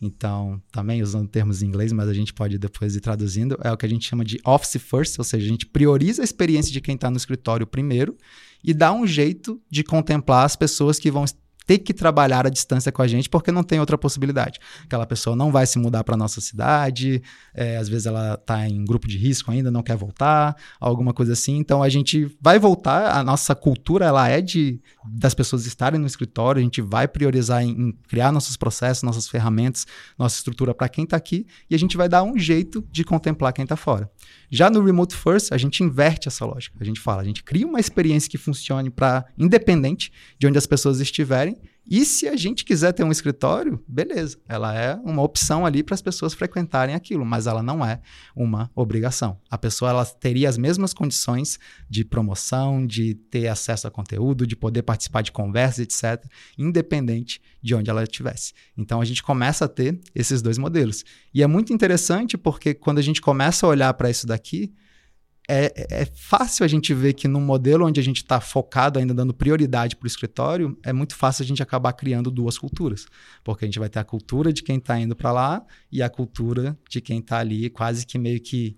[0.00, 3.76] então, também usando termos em inglês, mas a gente pode depois ir traduzindo, é o
[3.76, 6.80] que a gente chama de office first, ou seja, a gente prioriza a experiência de
[6.80, 8.16] quem está no escritório primeiro
[8.62, 11.24] e dá um jeito de contemplar as pessoas que vão
[11.66, 14.58] ter que trabalhar à distância com a gente porque não tem outra possibilidade.
[14.84, 17.22] Aquela pessoa não vai se mudar para nossa cidade,
[17.54, 21.32] é, às vezes ela está em grupo de risco ainda, não quer voltar, alguma coisa
[21.32, 21.56] assim.
[21.56, 26.06] Então a gente vai voltar, a nossa cultura ela é de das pessoas estarem no
[26.06, 29.86] escritório, a gente vai priorizar em, em criar nossos processos, nossas ferramentas,
[30.18, 33.52] nossa estrutura para quem está aqui e a gente vai dar um jeito de contemplar
[33.52, 34.10] quem está fora.
[34.54, 36.76] Já no Remote First, a gente inverte essa lógica.
[36.80, 40.64] A gente fala, a gente cria uma experiência que funcione para independente de onde as
[40.64, 41.56] pessoas estiverem
[41.86, 45.94] e se a gente quiser ter um escritório, beleza, ela é uma opção ali para
[45.94, 48.00] as pessoas frequentarem aquilo, mas ela não é
[48.34, 49.38] uma obrigação.
[49.50, 54.56] A pessoa ela teria as mesmas condições de promoção, de ter acesso a conteúdo, de
[54.56, 56.24] poder participar de conversas, etc.,
[56.56, 58.54] independente de onde ela estivesse.
[58.76, 61.04] Então a gente começa a ter esses dois modelos.
[61.34, 64.72] E é muito interessante porque quando a gente começa a olhar para isso daqui,
[65.48, 69.12] é, é, fácil a gente ver que num modelo onde a gente está focado, ainda
[69.12, 73.06] dando prioridade para o escritório, é muito fácil a gente acabar criando duas culturas.
[73.42, 76.08] Porque a gente vai ter a cultura de quem está indo para lá e a
[76.08, 78.76] cultura de quem está ali, quase que meio que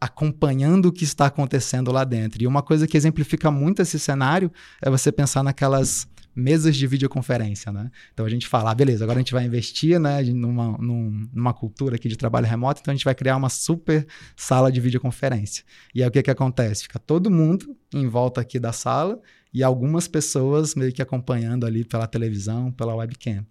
[0.00, 2.42] acompanhando o que está acontecendo lá dentro.
[2.42, 7.72] E uma coisa que exemplifica muito esse cenário é você pensar naquelas mesas de videoconferência,
[7.72, 7.90] né?
[8.12, 11.96] Então a gente fala, ah, beleza, agora a gente vai investir, né, numa, numa cultura
[11.96, 15.64] aqui de trabalho remoto, então a gente vai criar uma super sala de videoconferência.
[15.94, 16.84] E aí o que que acontece?
[16.84, 19.20] Fica todo mundo em volta aqui da sala
[19.52, 23.44] e algumas pessoas meio que acompanhando ali pela televisão, pela webcam.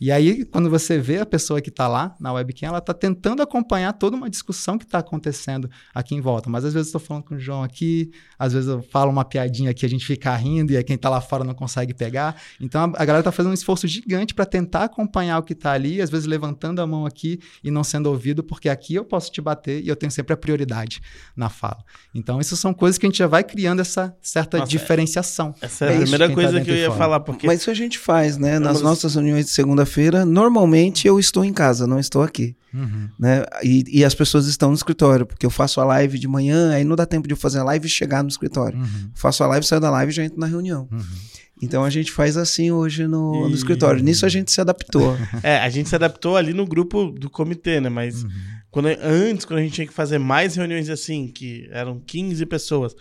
[0.00, 3.42] E aí, quando você vê a pessoa que está lá na webcam, ela está tentando
[3.42, 6.48] acompanhar toda uma discussão que está acontecendo aqui em volta.
[6.48, 9.24] Mas às vezes eu estou falando com o João aqui, às vezes eu falo uma
[9.24, 12.40] piadinha aqui, a gente fica rindo e aí quem está lá fora não consegue pegar.
[12.60, 15.72] Então a, a galera está fazendo um esforço gigante para tentar acompanhar o que está
[15.72, 19.30] ali, às vezes levantando a mão aqui e não sendo ouvido, porque aqui eu posso
[19.32, 21.00] te bater e eu tenho sempre a prioridade
[21.36, 21.78] na fala.
[22.14, 25.54] Então, isso são coisas que a gente já vai criando essa certa Nossa, diferenciação.
[25.60, 27.20] Essa é, a primeira coisa tá que eu ia falar.
[27.20, 27.46] Porque...
[27.46, 28.58] Mas isso a gente faz, né?
[28.58, 32.54] Nas nossas reuniões de segunda feira normalmente eu estou em casa, não estou aqui.
[32.72, 33.08] Uhum.
[33.18, 33.44] Né?
[33.62, 36.84] E, e, as pessoas estão no escritório, porque eu faço a live de manhã, aí
[36.84, 38.78] não dá tempo de eu fazer a live e chegar no escritório.
[38.78, 39.10] Uhum.
[39.14, 40.86] Faço a live, saio da live e já entro na reunião.
[40.92, 41.02] Uhum.
[41.60, 43.48] Então a gente faz assim hoje no, e...
[43.48, 44.02] no, escritório.
[44.02, 45.16] Nisso a gente se adaptou.
[45.42, 47.88] É, a gente se adaptou ali no grupo do comitê, né?
[47.88, 48.30] Mas uhum.
[48.70, 52.94] quando, antes, quando a gente tinha que fazer mais reuniões assim, que eram 15 pessoas,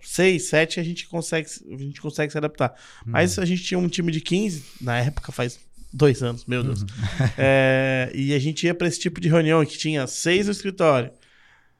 [0.00, 2.74] 6, 7 a gente consegue, a gente consegue se adaptar.
[3.04, 3.12] Uhum.
[3.12, 5.58] Mas a gente tinha um time de 15, na época faz
[5.94, 6.82] dois anos, meu Deus.
[6.82, 6.86] Uhum.
[7.38, 11.10] É, e a gente ia para esse tipo de reunião que tinha seis no escritório,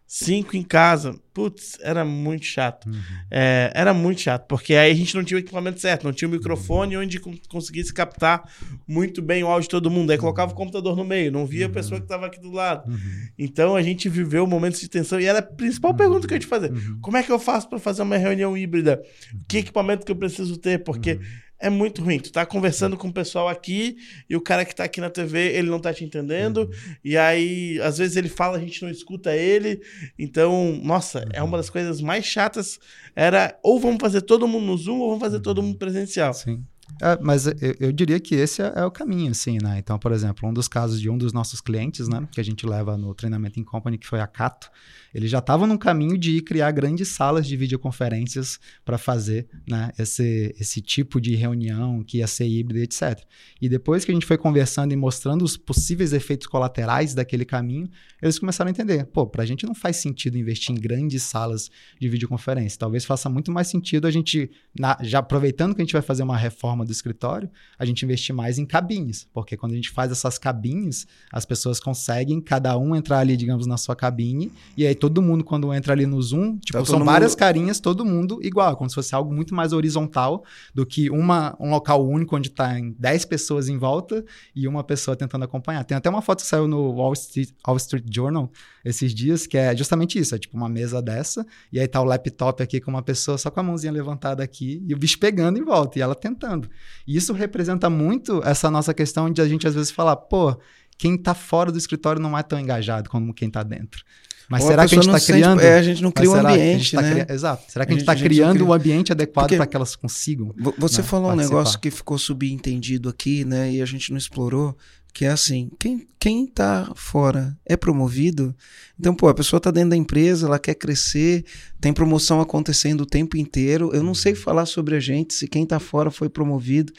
[0.06, 1.18] cinco em casa.
[1.32, 2.86] Putz, era muito chato.
[2.86, 3.00] Uhum.
[3.30, 6.28] É, era muito chato, porque aí a gente não tinha o equipamento certo, não tinha
[6.28, 8.48] o microfone onde conseguisse captar
[8.86, 10.10] muito bem o áudio de todo mundo.
[10.10, 12.88] Aí colocava o computador no meio, não via a pessoa que estava aqui do lado.
[12.88, 13.28] Uhum.
[13.36, 16.40] Então a gente viveu momentos de tensão e era a principal pergunta que eu ia
[16.40, 16.98] te fazer: uhum.
[17.00, 19.02] como é que eu faço para fazer uma reunião híbrida?
[19.48, 20.84] Que equipamento que eu preciso ter?
[20.84, 21.18] Porque
[21.64, 22.20] é muito ruim.
[22.20, 23.96] Tu tá conversando com o pessoal aqui
[24.28, 26.58] e o cara que tá aqui na TV, ele não tá te entendendo.
[26.58, 26.70] Uhum.
[27.02, 29.80] E aí, às vezes ele fala, a gente não escuta ele.
[30.18, 31.30] Então, nossa, uhum.
[31.32, 32.78] é uma das coisas mais chatas.
[33.16, 35.42] Era ou vamos fazer todo mundo no Zoom ou vamos fazer uhum.
[35.42, 36.34] todo mundo presencial.
[36.34, 36.62] Sim.
[37.00, 39.78] É, mas eu, eu, diria que esse é, é, o caminho, assim, né?
[39.78, 42.66] Então, por exemplo, um dos casos de um dos nossos clientes, né, que a gente
[42.66, 44.70] leva no treinamento em company, que foi a Cato,
[45.14, 50.54] ele já estava no caminho de criar grandes salas de videoconferências para fazer né, esse,
[50.58, 53.24] esse tipo de reunião que ia ser híbrida, etc.
[53.60, 57.88] E depois que a gente foi conversando e mostrando os possíveis efeitos colaterais daquele caminho,
[58.20, 61.70] eles começaram a entender: pô, para a gente não faz sentido investir em grandes salas
[62.00, 62.78] de videoconferência.
[62.78, 66.24] Talvez faça muito mais sentido a gente, na, já aproveitando que a gente vai fazer
[66.24, 67.48] uma reforma do escritório,
[67.78, 71.78] a gente investir mais em cabines, porque quando a gente faz essas cabines, as pessoas
[71.78, 75.92] conseguem cada um entrar ali, digamos, na sua cabine, e aí todo mundo quando entra
[75.92, 77.38] ali no Zoom, tipo, tá são várias mundo...
[77.38, 80.42] carinhas, todo mundo igual, como se fosse algo muito mais horizontal
[80.74, 84.24] do que uma, um local único onde tá 10 pessoas em volta
[84.56, 85.84] e uma pessoa tentando acompanhar.
[85.84, 88.50] Tem até uma foto que saiu no Wall Street, Wall Street Journal
[88.82, 92.04] esses dias, que é justamente isso, é tipo uma mesa dessa, e aí tá o
[92.04, 95.58] laptop aqui com uma pessoa só com a mãozinha levantada aqui e o bicho pegando
[95.58, 96.66] em volta, e ela tentando.
[97.06, 100.58] E isso representa muito essa nossa questão de a gente às vezes falar, pô,
[100.96, 104.02] quem está fora do escritório não é tão engajado como quem está dentro.
[104.48, 105.60] Mas Ou será que a gente está criando?
[105.60, 107.26] é, a gente não cria um ambiente, tá né?
[107.28, 107.64] Exato.
[107.68, 110.54] Será que a gente está criando o um ambiente adequado para que elas consigam?
[110.78, 111.32] Você né, falou participar.
[111.32, 113.72] um negócio que ficou subentendido aqui, né?
[113.72, 114.76] E a gente não explorou,
[115.14, 118.52] que é assim, quem, quem tá fora é promovido,
[118.98, 121.44] então, pô, a pessoa tá dentro da empresa, ela quer crescer,
[121.80, 125.64] tem promoção acontecendo o tempo inteiro, eu não sei falar sobre a gente, se quem
[125.64, 126.92] tá fora foi promovido,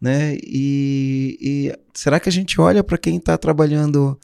[0.00, 4.18] né, e, e será que a gente olha para quem tá trabalhando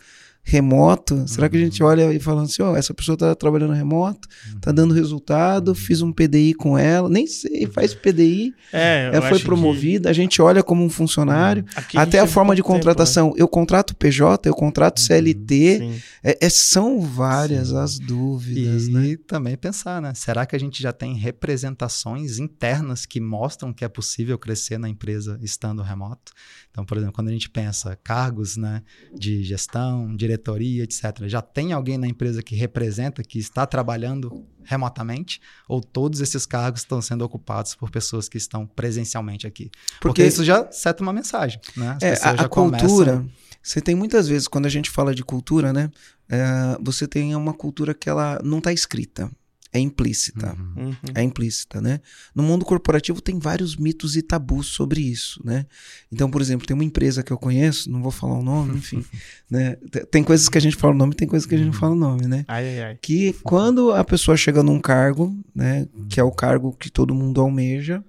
[0.49, 1.27] remoto, uhum.
[1.27, 1.89] será que a gente uhum.
[1.89, 5.75] olha e fala assim, ó, oh, essa pessoa está trabalhando remoto, está dando resultado, uhum.
[5.75, 10.09] fiz um PDI com ela, nem sei, faz PDI, é, ela foi promovida, que...
[10.09, 13.43] a gente olha como um funcionário, Aqui até a, a forma de contratação, tempo, né?
[13.43, 17.79] eu contrato PJ, eu contrato CLT, uhum, é, é, são várias sim.
[17.79, 19.17] as dúvidas, e né?
[19.27, 23.89] também pensar, né, será que a gente já tem representações internas que mostram que é
[23.89, 26.31] possível crescer na empresa estando remoto?
[26.77, 28.83] Então, por exemplo, quando a gente pensa cargos né,
[29.15, 35.41] de gestão, diretoria, etc., já tem alguém na empresa que representa, que está trabalhando remotamente,
[35.67, 39.71] ou todos esses cargos estão sendo ocupados por pessoas que estão presencialmente aqui?
[39.71, 41.59] Porque, Porque isso já seta uma mensagem.
[41.75, 41.97] Né?
[41.97, 43.25] As é, a, a cultura.
[43.62, 45.91] Você tem muitas vezes, quando a gente fala de cultura, né?
[46.29, 49.31] É, você tem uma cultura que ela não está escrita
[49.72, 50.57] é implícita.
[50.59, 50.87] Uhum.
[50.87, 50.94] uhum.
[51.14, 52.00] É implícita, né?
[52.35, 55.66] No mundo corporativo tem vários mitos e tabus sobre isso, né?
[56.11, 59.05] Então, por exemplo, tem uma empresa que eu conheço, não vou falar o nome, enfim,
[59.50, 59.76] né?
[60.11, 61.81] Tem coisas que a gente fala o nome, tem coisas que a gente não uhum.
[61.81, 62.44] fala o nome, né?
[62.48, 62.98] Ai, ai, ai.
[63.00, 67.40] Que quando a pessoa chega num cargo, né, que é o cargo que todo mundo
[67.40, 68.05] almeja,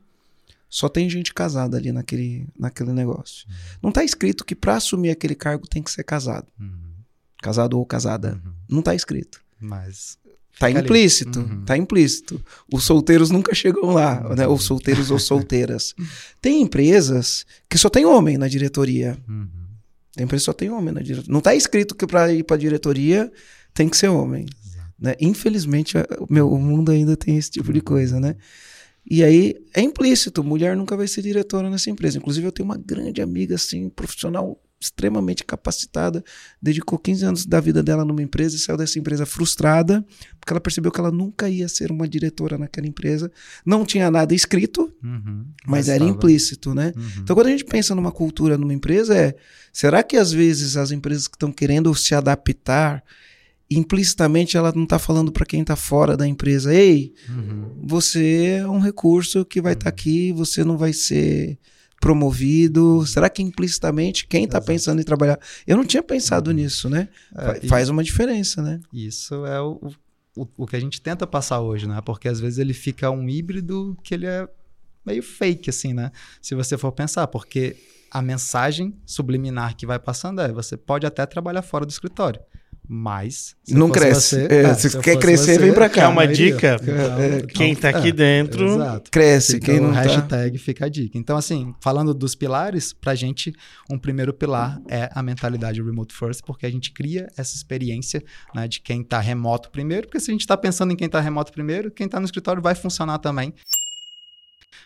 [0.69, 3.47] só tem gente casada ali naquele, naquele negócio.
[3.47, 3.55] Uhum.
[3.83, 6.47] Não está escrito que para assumir aquele cargo tem que ser casado.
[6.59, 6.93] Uhum.
[7.41, 8.41] Casado ou casada.
[8.45, 8.53] Uhum.
[8.69, 9.41] Não está escrito.
[9.59, 10.17] Mas
[10.59, 11.63] Tá implícito, uhum.
[11.65, 12.43] tá implícito.
[12.71, 14.35] Os solteiros nunca chegam lá, uhum.
[14.35, 14.47] né?
[14.47, 15.93] Os solteiros ou solteiras.
[16.41, 19.17] Tem empresas que só tem homem na diretoria.
[19.27, 19.47] Uhum.
[20.13, 21.31] Tem empresa que só tem homem na diretoria.
[21.31, 23.31] Não tá escrito que para ir para diretoria
[23.73, 24.47] tem que ser homem.
[24.99, 25.13] Né?
[25.21, 25.93] Infelizmente,
[26.27, 28.35] meu, o mundo ainda tem esse tipo de coisa, né?
[29.09, 32.17] E aí é implícito, mulher nunca vai ser diretora nessa empresa.
[32.17, 36.23] Inclusive, eu tenho uma grande amiga, assim, profissional extremamente capacitada,
[36.61, 40.05] dedicou 15 anos da vida dela numa empresa e saiu dessa empresa frustrada,
[40.39, 43.31] porque ela percebeu que ela nunca ia ser uma diretora naquela empresa.
[43.65, 46.93] Não tinha nada escrito, uhum, mas, mas era implícito, né?
[46.95, 47.03] Uhum.
[47.19, 49.35] Então, quando a gente pensa numa cultura numa empresa, é
[49.73, 53.03] será que às vezes as empresas que estão querendo se adaptar
[53.69, 57.81] implicitamente ela não está falando para quem está fora da empresa, ei, uhum.
[57.83, 61.59] você é um recurso que vai estar tá aqui, você não vai ser
[61.99, 63.05] promovido?
[63.05, 65.39] Será que implicitamente quem está pensando em trabalhar?
[65.65, 67.09] Eu não tinha pensado nisso, né?
[67.35, 68.79] É, Faz uma diferença, né?
[68.93, 69.91] Isso é o,
[70.35, 71.99] o, o que a gente tenta passar hoje, né?
[72.05, 74.47] Porque às vezes ele fica um híbrido que ele é
[75.05, 76.11] meio fake, assim, né?
[76.41, 77.75] Se você for pensar, porque
[78.11, 82.39] a mensagem subliminar que vai passando é: você pode até trabalhar fora do escritório.
[82.87, 83.55] Mas.
[83.67, 84.35] Não cresce.
[84.35, 86.03] Você, é, é, se, se quer crescer, você, vem para cá.
[86.03, 86.77] É uma dica.
[86.77, 89.11] É, quem está aqui dentro exato.
[89.11, 89.57] cresce.
[89.57, 90.63] Então, quem não hashtag tá...
[90.63, 91.17] fica a dica.
[91.17, 93.53] Então, assim, falando dos pilares, para a gente,
[93.89, 98.23] um primeiro pilar é a mentalidade remote first, porque a gente cria essa experiência
[98.55, 101.19] né, de quem está remoto primeiro, porque se a gente está pensando em quem está
[101.19, 103.53] remoto primeiro, quem está no escritório vai funcionar também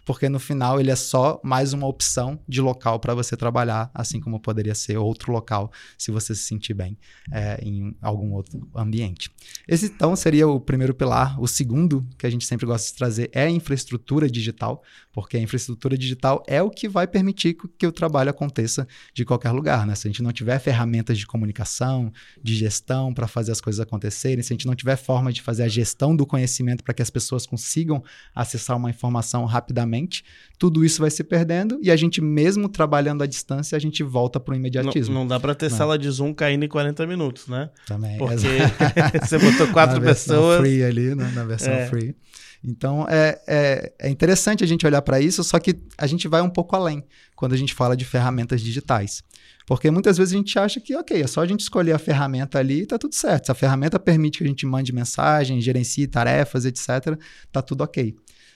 [0.05, 4.19] porque no final ele é só mais uma opção de local para você trabalhar, assim
[4.19, 6.97] como poderia ser outro local se você se sentir bem
[7.31, 9.31] é, em algum outro ambiente.
[9.67, 11.39] Esse então seria o primeiro pilar.
[11.41, 15.39] O segundo que a gente sempre gosta de trazer é a infraestrutura digital, porque a
[15.39, 19.85] infraestrutura digital é o que vai permitir que o trabalho aconteça de qualquer lugar.
[19.85, 19.95] Né?
[19.95, 24.43] Se a gente não tiver ferramentas de comunicação, de gestão para fazer as coisas acontecerem,
[24.43, 27.09] se a gente não tiver forma de fazer a gestão do conhecimento para que as
[27.09, 28.03] pessoas consigam
[28.35, 30.23] acessar uma informação rapidamente
[30.61, 34.39] tudo isso vai se perdendo e a gente mesmo trabalhando à distância, a gente volta
[34.39, 35.11] para o imediatismo.
[35.11, 35.75] Não, não dá para ter não.
[35.75, 37.71] sala de Zoom caindo em 40 minutos, né?
[37.87, 38.19] Também.
[38.19, 38.35] Porque
[39.19, 40.59] você botou quatro na pessoas.
[40.59, 41.31] free ali, né?
[41.33, 41.87] na versão é.
[41.87, 42.15] free.
[42.63, 46.41] Então é, é, é, interessante a gente olhar para isso, só que a gente vai
[46.41, 47.03] um pouco além
[47.35, 49.23] quando a gente fala de ferramentas digitais.
[49.65, 52.59] Porque muitas vezes a gente acha que, ok, é só a gente escolher a ferramenta
[52.59, 53.45] ali e tá tudo certo.
[53.45, 57.17] Se a ferramenta permite que a gente mande mensagem, gerencie tarefas, etc.,
[57.51, 58.15] tá tudo ok.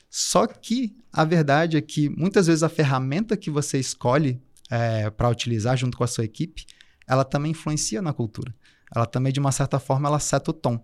[0.10, 5.30] Só que a verdade é que muitas vezes a ferramenta que você escolhe é, para
[5.30, 6.66] utilizar junto com a sua equipe,
[7.08, 8.54] ela também influencia na cultura.
[8.94, 10.84] Ela também, de uma certa forma, ela seta o tom.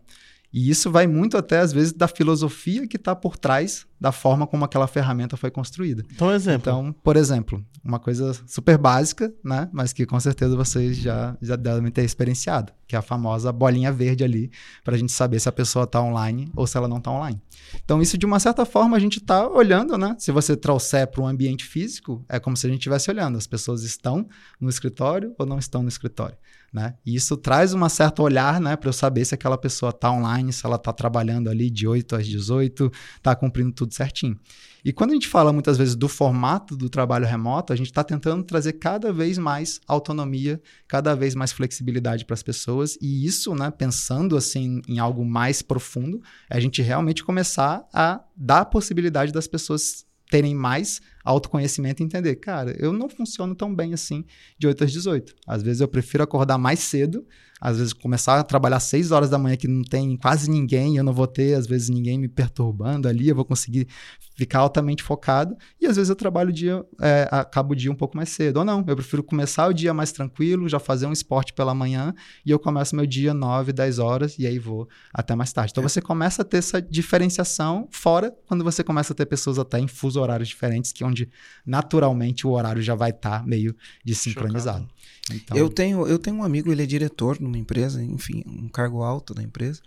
[0.54, 4.48] E isso vai muito até, às vezes, da filosofia que está por trás da forma
[4.48, 6.04] como aquela ferramenta foi construída.
[6.12, 6.72] Então, exemplo.
[6.72, 9.70] Então, por exemplo, uma coisa super básica, né?
[9.72, 13.92] Mas que com certeza vocês já, já devem ter experienciado, que é a famosa bolinha
[13.92, 14.52] verde ali,
[14.84, 17.40] para a gente saber se a pessoa está online ou se ela não está online.
[17.86, 20.16] Então, isso de uma certa forma a gente está olhando, né?
[20.18, 23.38] Se você trouxer para um ambiente físico, é como se a gente estivesse olhando.
[23.38, 24.28] As pessoas estão
[24.60, 26.36] no escritório ou não estão no escritório.
[26.74, 26.96] Né?
[27.06, 30.54] E isso traz uma certa olhar, né, para eu saber se aquela pessoa está online,
[30.54, 34.40] se ela está trabalhando ali de 8 às 18, está cumprindo tudo certinho.
[34.84, 38.06] E quando a gente fala muitas vezes do formato do trabalho remoto, a gente está
[38.06, 42.98] tentando trazer cada vez mais autonomia, cada vez mais flexibilidade para as pessoas.
[43.02, 48.24] E isso, né, pensando assim em algo mais profundo, é a gente realmente começar a
[48.36, 53.74] dar a possibilidade das pessoas terem mais autoconhecimento e entender, cara, eu não funciono tão
[53.74, 54.26] bem assim
[54.58, 55.36] de 8 às 18.
[55.48, 57.26] Às vezes eu prefiro acordar mais cedo,
[57.62, 61.04] às vezes começar a trabalhar 6 horas da manhã que não tem quase ninguém, eu
[61.04, 63.88] não vou ter, às vezes, ninguém me perturbando ali, eu vou conseguir
[64.36, 67.96] ficar altamente focado, e às vezes eu trabalho o dia, é, acabo o dia um
[67.96, 71.12] pouco mais cedo, ou não, eu prefiro começar o dia mais tranquilo, já fazer um
[71.12, 75.36] esporte pela manhã, e eu começo meu dia 9, 10 horas, e aí vou até
[75.36, 75.72] mais tarde.
[75.72, 75.88] Então é.
[75.88, 79.88] você começa a ter essa diferenciação, fora quando você começa a ter pessoas até em
[79.88, 81.30] fuso horários diferentes, que é onde
[81.66, 84.88] naturalmente o horário já vai estar tá meio desincronizado.
[85.32, 85.56] Então...
[85.56, 89.34] Eu, tenho, eu tenho um amigo, ele é diretor numa empresa, enfim, um cargo alto
[89.34, 89.82] da empresa,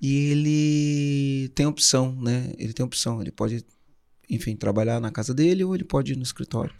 [0.00, 2.52] e ele tem opção, né?
[2.58, 3.64] Ele tem opção, ele pode,
[4.28, 6.74] enfim, trabalhar na casa dele ou ele pode ir no escritório.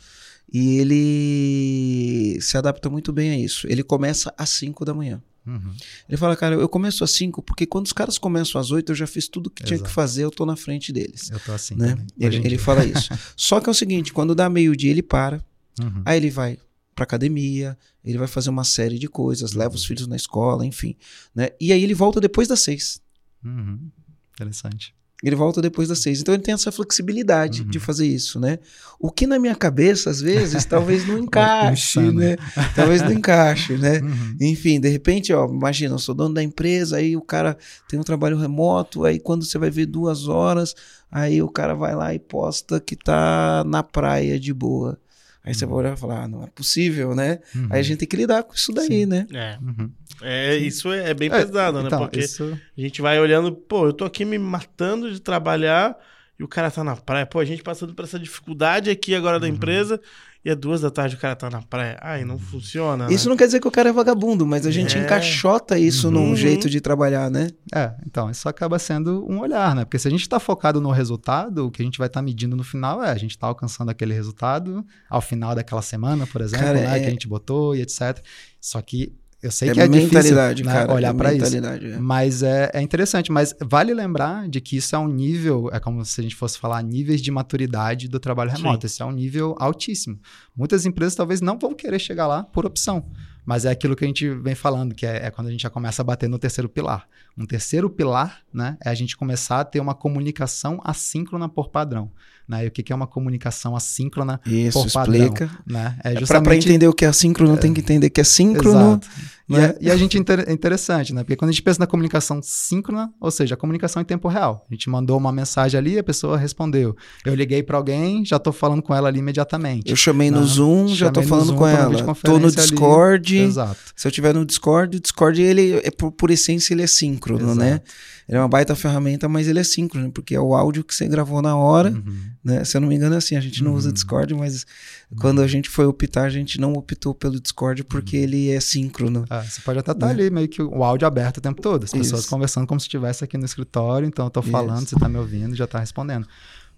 [0.52, 3.66] E ele se adapta muito bem a isso.
[3.68, 5.22] Ele começa às 5 da manhã.
[5.46, 5.74] Uhum.
[6.08, 8.96] Ele fala, cara, eu começo às 5 porque quando os caras começam às 8 eu
[8.96, 9.74] já fiz tudo que Exato.
[9.74, 11.30] tinha que fazer, eu tô na frente deles.
[11.30, 11.74] Eu tô assim.
[11.74, 11.96] Né?
[12.18, 13.10] Ele, ele fala isso.
[13.36, 15.44] Só que é o seguinte, quando dá meio-dia ele para,
[15.80, 16.02] uhum.
[16.04, 16.58] aí ele vai
[16.94, 20.94] para academia, ele vai fazer uma série de coisas, leva os filhos na escola, enfim,
[21.34, 21.50] né?
[21.60, 23.00] E aí ele volta depois das seis.
[23.44, 23.90] Uhum.
[24.34, 24.94] Interessante.
[25.22, 26.20] Ele volta depois das seis.
[26.20, 27.68] Então ele tem essa flexibilidade uhum.
[27.68, 28.58] de fazer isso, né?
[28.98, 32.36] O que na minha cabeça, às vezes, talvez não encaixe, né?
[32.74, 34.00] talvez não encaixe, né?
[34.00, 34.36] Uhum.
[34.40, 37.56] Enfim, de repente, ó, imagina, eu sou dono da empresa, aí o cara
[37.88, 40.74] tem um trabalho remoto, aí quando você vai ver duas horas,
[41.10, 44.98] aí o cara vai lá e posta que tá na praia de boa.
[45.44, 47.40] Aí você vai olhar e falar, ah, não é possível, né?
[47.54, 47.68] Uhum.
[47.70, 49.06] Aí a gente tem que lidar com isso daí, Sim.
[49.06, 49.26] né?
[49.32, 49.58] É.
[49.60, 49.90] Uhum.
[50.22, 51.86] é isso é bem é, pesado, né?
[51.86, 52.56] Então, Porque isso...
[52.76, 55.96] a gente vai olhando, pô, eu tô aqui me matando de trabalhar
[56.38, 57.26] e o cara tá na praia.
[57.26, 59.54] Pô, a gente passando por essa dificuldade aqui agora da uhum.
[59.54, 60.00] empresa
[60.44, 61.96] e é duas da tarde o cara tá na praia.
[62.00, 63.12] Ai, não funciona.
[63.12, 63.30] Isso né?
[63.30, 65.00] não quer dizer que o cara é vagabundo, mas a gente é.
[65.02, 66.14] encaixota isso uhum.
[66.14, 67.50] num jeito de trabalhar, né?
[67.72, 69.84] É, então, isso acaba sendo um olhar, né?
[69.84, 72.24] Porque se a gente tá focado no resultado, o que a gente vai estar tá
[72.24, 76.40] medindo no final é a gente tá alcançando aquele resultado ao final daquela semana, por
[76.40, 76.98] exemplo, cara, né?
[76.98, 77.00] É...
[77.00, 78.20] Que a gente botou e etc.
[78.60, 81.98] Só que eu sei é que é difícil né, cara, olhar é para isso, é.
[81.98, 83.32] mas é, é interessante.
[83.32, 86.56] Mas vale lembrar de que isso é um nível, é como se a gente fosse
[86.56, 88.82] falar níveis de maturidade do trabalho remoto.
[88.82, 88.86] Sim.
[88.86, 90.16] Esse é um nível altíssimo.
[90.54, 93.04] Muitas empresas talvez não vão querer chegar lá por opção.
[93.44, 95.70] Mas é aquilo que a gente vem falando, que é, é, quando a gente já
[95.70, 97.08] começa a bater no terceiro pilar.
[97.36, 102.12] Um terceiro pilar né, é a gente começar a ter uma comunicação assíncrona por padrão.
[102.52, 102.66] Né?
[102.66, 105.46] E o que, que é uma comunicação assíncrona Isso, por explica.
[105.46, 105.62] padrão?
[105.66, 105.96] Né?
[106.04, 106.44] É justamente...
[106.44, 107.56] Para entender o que é assíncrono, é...
[107.56, 108.78] tem que entender que é síncrono.
[108.78, 109.08] Exato.
[109.48, 109.74] Né?
[109.80, 111.22] E, é, e, a gente é interessante, né?
[111.22, 114.66] Porque quando a gente pensa na comunicação síncrona, ou seja, a comunicação em tempo real.
[114.70, 116.96] A gente mandou uma mensagem ali, a pessoa respondeu.
[117.24, 119.90] Eu liguei para alguém, já estou falando com ela ali imediatamente.
[119.90, 120.44] Eu chamei no?
[120.44, 122.12] Zoom, já estou falando Zoom, com ela.
[122.12, 123.38] Estou no Discord.
[123.38, 123.46] Ali.
[123.46, 123.78] Exato.
[123.96, 127.52] Se eu tiver no Discord, o Discord ele é por, por essência ele é síncrono?
[127.52, 127.58] Exato.
[127.58, 127.80] né?
[128.28, 131.08] Ele é uma baita ferramenta, mas ele é síncrono, porque é o áudio que você
[131.08, 132.30] gravou na hora, uhum.
[132.42, 132.64] né?
[132.64, 133.76] Se eu não me engano é assim, a gente não uhum.
[133.76, 134.64] usa Discord, mas
[135.10, 135.18] uhum.
[135.18, 138.22] quando a gente foi optar, a gente não optou pelo Discord porque uhum.
[138.22, 139.24] ele é síncrono.
[139.28, 140.22] Ah, você pode até estar tá né?
[140.22, 142.30] ali meio que o áudio aberto o tempo todo, as pessoas Isso.
[142.30, 144.90] conversando como se estivesse aqui no escritório, então eu tô falando, Isso.
[144.90, 146.26] você tá me ouvindo, já tá respondendo.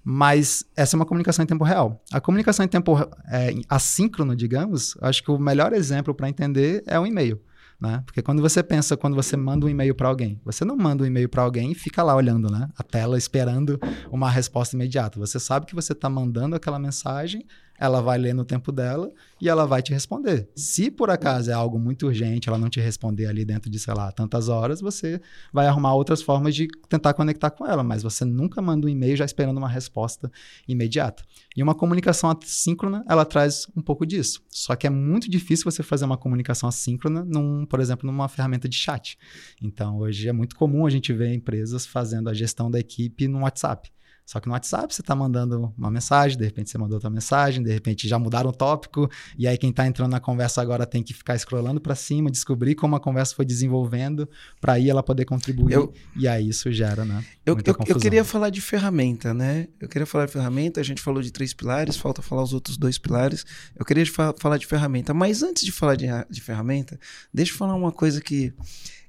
[0.07, 2.03] Mas essa é uma comunicação em tempo real.
[2.13, 2.95] A comunicação em tempo
[3.27, 7.41] é, assíncrono, digamos, acho que o melhor exemplo para entender é o e-mail.
[7.85, 8.03] Né?
[8.07, 11.07] Porque quando você pensa, quando você manda um e-mail para alguém, você não manda um
[11.07, 12.69] e-mail para alguém e fica lá olhando né?
[12.79, 13.79] a tela esperando
[14.11, 15.19] uma resposta imediata.
[15.19, 17.45] Você sabe que você está mandando aquela mensagem
[17.79, 19.11] ela vai ler no tempo dela
[19.41, 20.49] e ela vai te responder.
[20.55, 23.95] Se por acaso é algo muito urgente, ela não te responder ali dentro de, sei
[23.95, 25.21] lá, tantas horas, você
[25.53, 29.17] vai arrumar outras formas de tentar conectar com ela, mas você nunca manda um e-mail
[29.17, 30.31] já esperando uma resposta
[30.67, 31.25] imediata.
[31.57, 34.43] E uma comunicação assíncrona, ela traz um pouco disso.
[34.49, 38.69] Só que é muito difícil você fazer uma comunicação assíncrona, num, por exemplo, numa ferramenta
[38.69, 39.19] de chat.
[39.63, 43.41] Então, hoje é muito comum a gente ver empresas fazendo a gestão da equipe no
[43.41, 43.94] WhatsApp.
[44.25, 47.63] Só que no WhatsApp você está mandando uma mensagem, de repente você mandou outra mensagem,
[47.63, 51.03] de repente já mudaram o tópico, e aí quem está entrando na conversa agora tem
[51.03, 54.29] que ficar scrollando para cima, descobrir como a conversa foi desenvolvendo,
[54.61, 57.23] para aí ela poder contribuir, eu, e aí isso gera, né?
[57.45, 59.69] Eu, eu, eu, queria falar de ferramenta, né?
[59.79, 62.79] Eu queria falar de ferramenta, a gente falou de três pilares, falta falar os outros
[62.79, 63.45] dois pilares.
[63.77, 64.05] Eu queria
[64.39, 66.99] falar de ferramenta, mas antes de falar de, de ferramenta,
[67.33, 68.55] deixa eu falar uma coisa que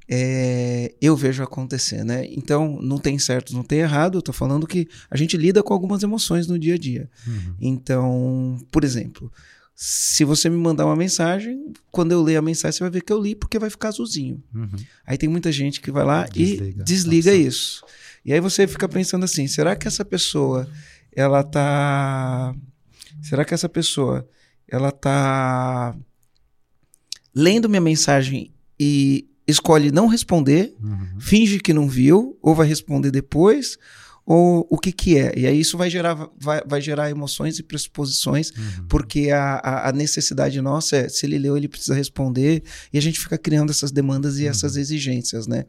[0.07, 2.25] é, eu vejo acontecer, né?
[2.29, 4.17] Então, não tem certo, não tem errado.
[4.17, 7.09] Eu tô falando que a gente lida com algumas emoções no dia a dia.
[7.27, 7.55] Uhum.
[7.59, 9.31] Então, por exemplo,
[9.75, 13.11] se você me mandar uma mensagem, quando eu ler a mensagem, você vai ver que
[13.11, 14.41] eu li porque vai ficar azulzinho.
[14.53, 14.75] Uhum.
[15.05, 16.81] Aí tem muita gente que vai lá desliga.
[16.81, 17.43] e desliga Nossa.
[17.43, 17.85] isso.
[18.23, 20.69] E aí você fica pensando assim: será que essa pessoa,
[21.11, 22.55] ela tá.
[23.21, 24.27] Será que essa pessoa,
[24.67, 25.95] ela tá
[27.33, 31.19] lendo minha mensagem e escolhe não responder, uhum.
[31.19, 33.77] finge que não viu, ou vai responder depois,
[34.25, 35.33] ou o que que é.
[35.37, 38.87] E aí isso vai gerar, vai, vai gerar emoções e pressuposições, uhum.
[38.89, 43.01] porque a, a, a, necessidade nossa é, se ele leu, ele precisa responder, e a
[43.01, 44.49] gente fica criando essas demandas e uhum.
[44.49, 45.65] essas exigências, né?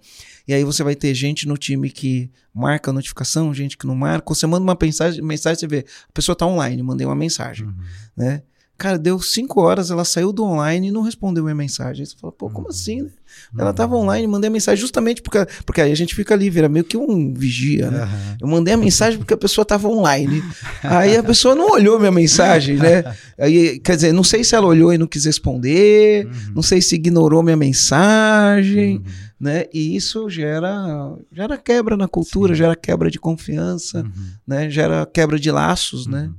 [0.49, 3.95] E aí você vai ter gente no time que marca a notificação, gente que não
[3.95, 7.17] marca, ou você manda uma mensagem, mensagem você vê, a pessoa está online, mandei uma
[7.17, 7.75] mensagem, uhum.
[8.17, 8.43] né?
[8.79, 12.03] Cara, deu cinco horas, ela saiu do online e não respondeu minha mensagem.
[12.03, 12.71] Aí você fala, pô, como uhum.
[12.71, 13.11] assim, né?
[13.59, 16.69] Ela estava online, mandei a mensagem justamente porque, porque aí a gente fica ali, vira
[16.69, 18.05] meio que um vigia, né?
[18.05, 18.37] Uhum.
[18.41, 20.43] Eu mandei a mensagem porque a pessoa estava online.
[20.83, 23.05] aí a pessoa não olhou minha mensagem, né?
[23.39, 26.55] Aí, quer dizer, não sei se ela olhou e não quis responder, uhum.
[26.57, 29.05] não sei se ignorou minha mensagem, uhum.
[29.41, 29.65] né?
[29.73, 32.59] E isso gera, gera quebra na cultura, Sim.
[32.59, 34.27] gera quebra de confiança, uhum.
[34.47, 34.71] né?
[34.71, 36.23] Gera quebra de laços, né?
[36.23, 36.35] Uhum.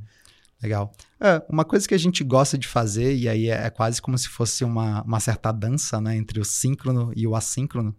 [0.62, 0.94] Legal.
[1.20, 4.18] É, uma coisa que a gente gosta de fazer, e aí é, é, quase como
[4.18, 7.95] se fosse uma, uma certa dança né, entre o síncrono e o assíncrono,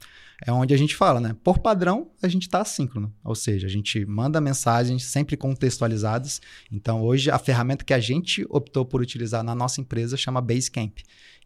[0.46, 1.34] é onde a gente fala, né?
[1.42, 3.12] Por padrão, a gente está assíncrono.
[3.24, 6.40] Ou seja, a gente manda mensagens sempre contextualizadas.
[6.70, 10.98] Então, hoje, a ferramenta que a gente optou por utilizar na nossa empresa chama Basecamp.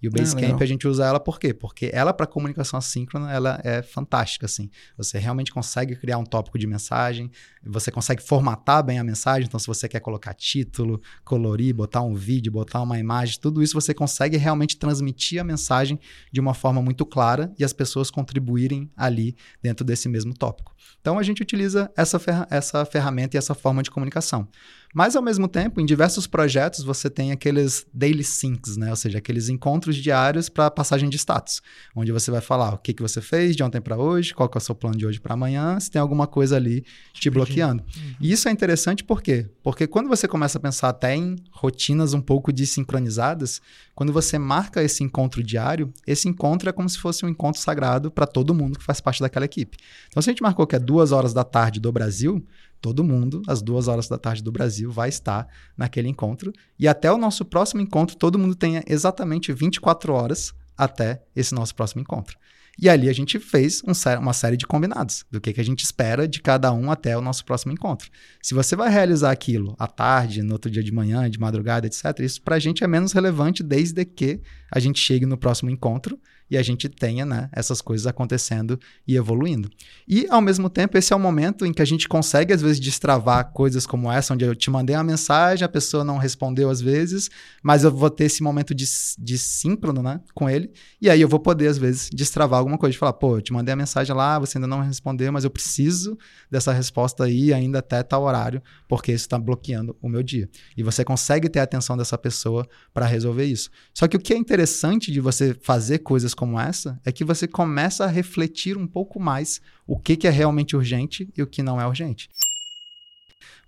[0.03, 1.55] E o ah, Basecamp ah, a gente usa ela por quê?
[1.55, 4.69] Porque ela para comunicação assíncrona ela é fantástica assim.
[4.97, 7.31] Você realmente consegue criar um tópico de mensagem,
[7.65, 12.15] você consegue formatar bem a mensagem, então se você quer colocar título, colorir, botar um
[12.15, 16.01] vídeo, botar uma imagem, tudo isso você consegue realmente transmitir a mensagem
[16.33, 20.75] de uma forma muito clara e as pessoas contribuírem ali dentro desse mesmo tópico.
[21.01, 24.49] Então a gente utiliza essa, ferra essa ferramenta e essa forma de comunicação.
[24.93, 28.91] Mas, ao mesmo tempo, em diversos projetos, você tem aqueles daily syncs, né?
[28.91, 31.63] Ou seja, aqueles encontros diários para passagem de status,
[31.97, 34.59] onde você vai falar o que, que você fez de ontem para hoje, qual que
[34.59, 36.85] é o seu plano de hoje para amanhã, se tem alguma coisa ali
[37.15, 37.83] te bloqueando.
[37.83, 38.15] Uhum.
[38.21, 39.49] E isso é interessante por quê?
[39.63, 43.63] Porque quando você começa a pensar até em rotinas um pouco desincronizadas,
[43.95, 48.11] quando você marca esse encontro diário, esse encontro é como se fosse um encontro sagrado
[48.11, 49.79] para todo mundo que faz parte daquela equipe.
[50.09, 52.45] Então, se a gente marcou que é duas horas da tarde do Brasil,
[52.83, 56.53] todo mundo, às duas horas da tarde do Brasil, vai estar naquele encontro.
[56.79, 61.75] E até o nosso próximo encontro, todo mundo tenha exatamente 24 horas até esse nosso
[61.75, 62.37] próximo encontro.
[62.79, 65.85] E ali a gente fez um, uma série de combinados do que, que a gente
[65.85, 68.11] espera de cada um até o nosso próximo encontro.
[68.43, 72.19] Se você vai realizar aquilo à tarde, no outro dia de manhã, de madrugada, etc.,
[72.21, 76.19] isso para a gente é menos relevante desde que a gente chegue no próximo encontro
[76.51, 79.71] e a gente tenha né, essas coisas acontecendo e evoluindo.
[80.07, 82.79] E, ao mesmo tempo, esse é o momento em que a gente consegue, às vezes,
[82.79, 86.81] destravar coisas como essa, onde eu te mandei uma mensagem, a pessoa não respondeu às
[86.81, 87.31] vezes,
[87.63, 88.85] mas eu vou ter esse momento de,
[89.19, 90.71] de síncrono né, com ele,
[91.01, 93.53] e aí eu vou poder, às vezes, destravar alguma coisa, de falar, pô, eu te
[93.53, 96.19] mandei a mensagem lá, você ainda não respondeu, mas eu preciso
[96.51, 100.49] dessa resposta aí ainda até tal horário, porque isso está bloqueando o meu dia.
[100.77, 103.71] E você consegue ter a atenção dessa pessoa para resolver isso.
[103.95, 107.47] Só que o que é interessante de você fazer coisas como essa é que você
[107.47, 111.63] começa a refletir um pouco mais o que, que é realmente urgente e o que
[111.63, 112.29] não é urgente.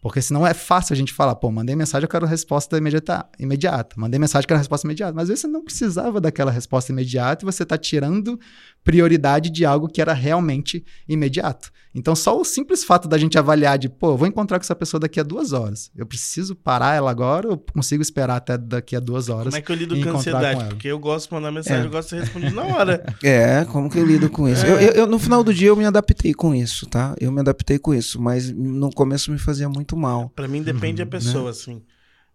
[0.03, 3.29] Porque senão é fácil a gente falar, pô, mandei mensagem, eu quero resposta imediata.
[3.39, 3.95] imediata.
[3.97, 5.13] Mandei mensagem, eu quero resposta imediata.
[5.13, 8.39] Mas às vezes você não precisava daquela resposta imediata e você está tirando
[8.85, 11.73] prioridade de algo que era realmente imediato.
[11.95, 14.75] Então, só o simples fato da gente avaliar de, pô, eu vou encontrar com essa
[14.75, 15.93] pessoa daqui a duas horas.
[15.97, 19.55] Eu preciso parar ela agora ou consigo esperar até daqui a duas horas?
[19.55, 20.65] Como é que eu lido com ansiedade?
[20.65, 21.87] Porque eu gosto de mandar mensagem, é.
[21.87, 23.05] eu gosto de responder na hora.
[23.23, 24.67] É, como que eu lido com isso?
[24.67, 24.71] É.
[24.71, 27.15] Eu, eu, eu, no final do dia eu me adaptei com isso, tá?
[27.19, 30.31] Eu me adaptei com isso, mas no começo me fazia muito mal.
[30.31, 31.51] Para mim depende uhum, da pessoa, né?
[31.51, 31.83] assim.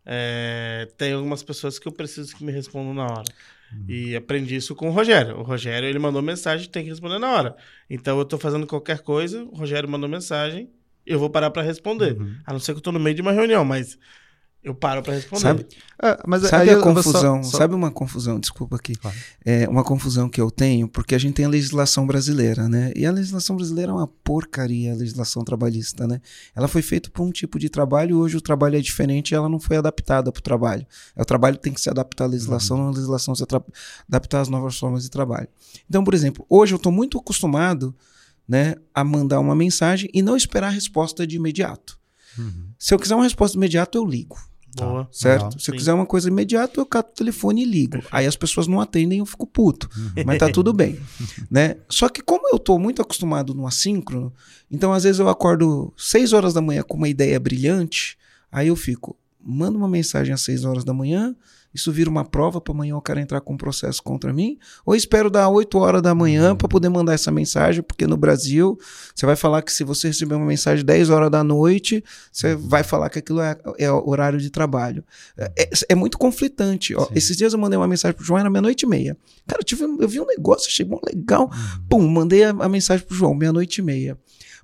[0.06, 3.24] É, tem algumas pessoas que eu preciso que me respondam na hora.
[3.74, 3.86] Uhum.
[3.88, 5.38] E aprendi isso com o Rogério.
[5.38, 7.56] O Rogério, ele mandou mensagem, tem que responder na hora.
[7.90, 10.70] Então eu tô fazendo qualquer coisa, o Rogério mandou mensagem,
[11.06, 12.20] eu vou parar para responder.
[12.20, 12.36] Uhum.
[12.46, 13.98] A não ser que eu tô no meio de uma reunião, mas
[14.62, 15.42] Eu paro para responder.
[15.42, 15.66] Sabe,
[16.04, 17.42] é, mas sabe a confusão?
[17.44, 17.58] Só, só...
[17.60, 18.38] Sabe uma confusão?
[18.38, 18.94] Desculpa aqui.
[18.94, 19.16] Claro.
[19.46, 22.92] É uma confusão que eu tenho, porque a gente tem a legislação brasileira, né?
[22.94, 26.20] E a legislação brasileira é uma porcaria, a legislação trabalhista, né?
[26.54, 29.48] Ela foi feita para um tipo de trabalho, hoje o trabalho é diferente e ela
[29.48, 30.86] não foi adaptada para o trabalho.
[31.16, 32.84] É, o trabalho tem que se adaptar à legislação, uhum.
[32.84, 33.46] não a legislação se
[34.10, 35.48] adaptar às novas formas de trabalho.
[35.88, 37.96] Então, por exemplo, hoje eu estou muito acostumado
[38.46, 41.98] né, a mandar uma mensagem e não esperar a resposta de imediato.
[42.38, 42.69] Uhum.
[42.80, 44.38] Se eu quiser uma resposta imediata, eu ligo.
[44.78, 45.08] Boa.
[45.12, 45.44] Certo?
[45.46, 45.60] Legal.
[45.60, 45.78] Se eu Sim.
[45.78, 47.92] quiser uma coisa imediata, eu cato o telefone e ligo.
[47.92, 48.16] Perfeito.
[48.16, 49.90] Aí as pessoas não atendem, eu fico puto.
[49.98, 50.24] Uhum.
[50.26, 50.98] Mas tá tudo bem.
[51.52, 51.76] né?
[51.90, 54.34] Só que como eu tô muito acostumado no assíncrono,
[54.72, 58.18] então às vezes eu acordo 6 horas da manhã com uma ideia brilhante,
[58.52, 61.36] aí eu fico, mando uma mensagem às 6 horas da manhã,
[61.74, 64.58] isso vira uma prova para amanhã o cara entrar com um processo contra mim?
[64.86, 67.84] Ou espero dar 8 horas da manhã para poder mandar essa mensagem?
[67.84, 68.78] Porque no Brasil,
[69.14, 72.84] você vai falar que se você receber uma mensagem 10 horas da noite, você vai
[72.84, 75.04] falar que aquilo é, é horário de trabalho.
[75.38, 76.96] É, é, é muito conflitante.
[76.96, 79.16] Ó, esses dias eu mandei uma mensagem pro João, era meia-noite e meia.
[79.48, 81.44] Cara, eu, tive, eu vi um negócio, achei bom, legal.
[81.44, 81.86] Uhum.
[81.88, 84.18] Pum, mandei a, a mensagem pro João, meia-noite e meia.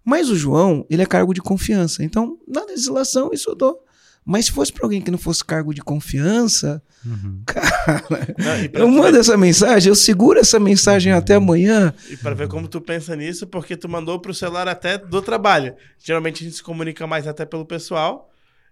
[0.03, 2.03] Mas o João, ele é cargo de confiança.
[2.03, 3.84] Então, na legislação, isso eu dou.
[4.25, 7.43] Mas se fosse para alguém que não fosse cargo de confiança, uhum.
[7.45, 8.33] cara,
[8.73, 9.19] não, eu mando ver...
[9.19, 11.19] essa mensagem, eu seguro essa mensagem uhum.
[11.19, 11.93] até amanhã.
[12.09, 15.75] E para ver como tu pensa nisso, porque tu mandou pro celular até do trabalho.
[15.99, 18.31] Geralmente a gente se comunica mais até pelo pessoal.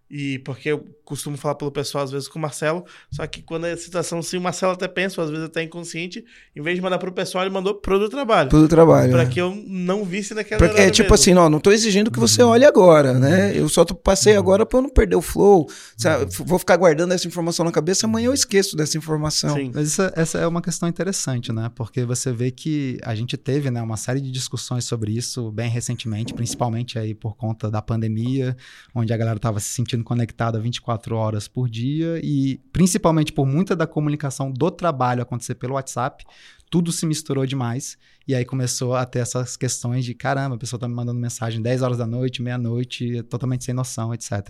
[0.09, 3.65] E porque eu costumo falar pelo pessoal, às vezes, com o Marcelo, só que quando
[3.65, 6.23] é a situação assim, o Marcelo até pensa, às vezes até inconsciente,
[6.55, 8.49] em vez de mandar pro pessoal, ele mandou pro do trabalho.
[8.49, 9.11] Pro do trabalho.
[9.11, 9.25] Pra é.
[9.25, 11.15] que eu não visse naquela Porque é tipo mesmo.
[11.15, 13.57] assim, não, não tô exigindo que você olhe agora, né?
[13.57, 14.39] Eu só passei uhum.
[14.39, 15.67] agora pra eu não perder o flow.
[15.97, 16.25] Sabe?
[16.45, 19.55] Vou ficar guardando essa informação na cabeça, amanhã eu esqueço dessa informação.
[19.55, 19.71] Sim.
[19.73, 21.71] Mas essa, essa é uma questão interessante, né?
[21.75, 25.69] Porque você vê que a gente teve né, uma série de discussões sobre isso bem
[25.69, 28.55] recentemente, principalmente aí por conta da pandemia,
[28.93, 33.75] onde a galera tava se sentindo conectada 24 horas por dia e principalmente por muita
[33.75, 36.23] da comunicação do trabalho acontecer pelo WhatsApp,
[36.69, 37.97] tudo se misturou demais.
[38.27, 41.61] E aí começou a ter essas questões de caramba, a pessoa tá me mandando mensagem
[41.61, 44.49] 10 horas da noite, meia-noite, totalmente sem noção, etc.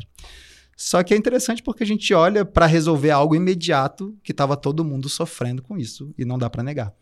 [0.76, 4.84] Só que é interessante porque a gente olha para resolver algo imediato que estava todo
[4.84, 6.94] mundo sofrendo com isso e não dá para negar.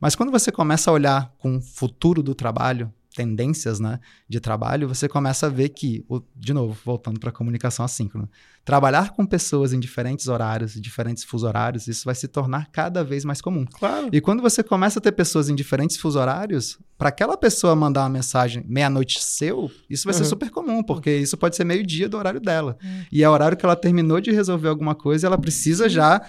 [0.00, 4.88] Mas quando você começa a olhar com o futuro do trabalho, tendências né, de trabalho,
[4.88, 6.04] você começa a ver que,
[6.34, 8.28] de novo, voltando para a comunicação assíncrona,
[8.70, 13.24] trabalhar com pessoas em diferentes horários, diferentes fuso horários, isso vai se tornar cada vez
[13.24, 13.64] mais comum.
[13.64, 14.08] Claro.
[14.12, 18.02] E quando você começa a ter pessoas em diferentes fuso horários, para aquela pessoa mandar
[18.02, 20.18] uma mensagem meia-noite seu, isso vai uhum.
[20.18, 22.76] ser super comum, porque isso pode ser meio-dia do horário dela.
[22.80, 23.04] Uhum.
[23.10, 26.20] E é o horário que ela terminou de resolver alguma coisa e ela precisa já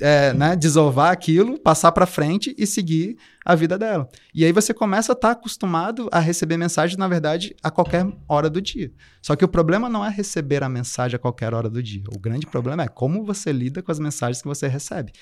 [0.00, 4.06] é, né, desovar aquilo, passar para frente e seguir a vida dela.
[4.34, 8.06] E aí você começa a estar tá acostumado a receber mensagem, na verdade, a qualquer
[8.28, 8.92] hora do dia.
[9.22, 11.87] Só que o problema não é receber a mensagem a qualquer hora do dia.
[12.14, 15.12] O grande problema é como você lida com as mensagens que você recebe.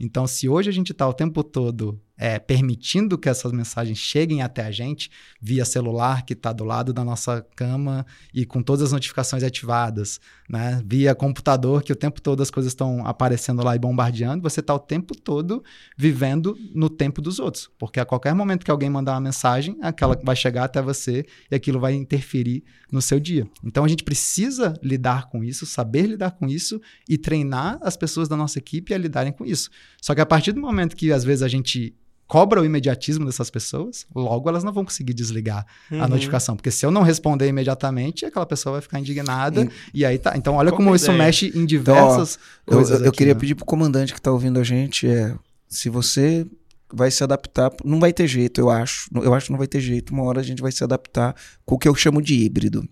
[0.00, 4.42] Então, se hoje a gente está o tempo todo é, permitindo que essas mensagens cheguem
[4.42, 5.10] até a gente
[5.40, 10.20] via celular que está do lado da nossa cama e com todas as notificações ativadas,
[10.48, 10.80] né?
[10.86, 14.74] via computador que o tempo todo as coisas estão aparecendo lá e bombardeando, você está
[14.74, 15.62] o tempo todo
[15.96, 20.18] vivendo no tempo dos outros, porque a qualquer momento que alguém mandar uma mensagem, aquela
[20.22, 23.48] vai chegar até você e aquilo vai interferir no seu dia.
[23.64, 28.28] Então a gente precisa lidar com isso, saber lidar com isso e treinar as pessoas
[28.28, 29.68] da nossa equipe a lidarem com isso.
[30.00, 31.94] Só que a partir do momento que às vezes a gente
[32.26, 36.02] cobra o imediatismo dessas pessoas, logo elas não vão conseguir desligar uhum.
[36.02, 36.56] a notificação.
[36.56, 39.68] Porque se eu não responder imediatamente, aquela pessoa vai ficar indignada.
[39.92, 40.36] E aí tá.
[40.36, 41.18] Então, olha Qual como isso ideia?
[41.18, 43.00] mexe em diversas então, coisas.
[43.00, 43.40] Eu, eu aqui, queria né?
[43.40, 45.34] pedir pro comandante que está ouvindo a gente: é,
[45.68, 46.46] se você
[46.92, 49.08] vai se adaptar, não vai ter jeito, eu acho.
[49.14, 50.12] Eu acho que não vai ter jeito.
[50.12, 52.88] Uma hora a gente vai se adaptar com o que eu chamo de híbrido.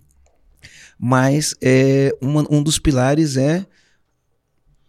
[0.99, 3.67] Mas é, uma, um dos pilares é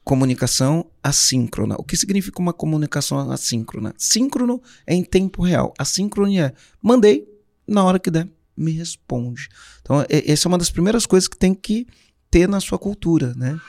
[0.04, 1.76] comunicação assíncrona.
[1.78, 3.94] O que significa uma comunicação assíncrona?
[3.98, 5.74] Síncrono é em tempo real.
[5.78, 7.28] Assíncrone é mandei,
[7.68, 9.50] na hora que der, me responde.
[9.82, 11.88] Então, essa é uma das primeiras coisas que tem que
[12.30, 13.60] ter na sua cultura, né?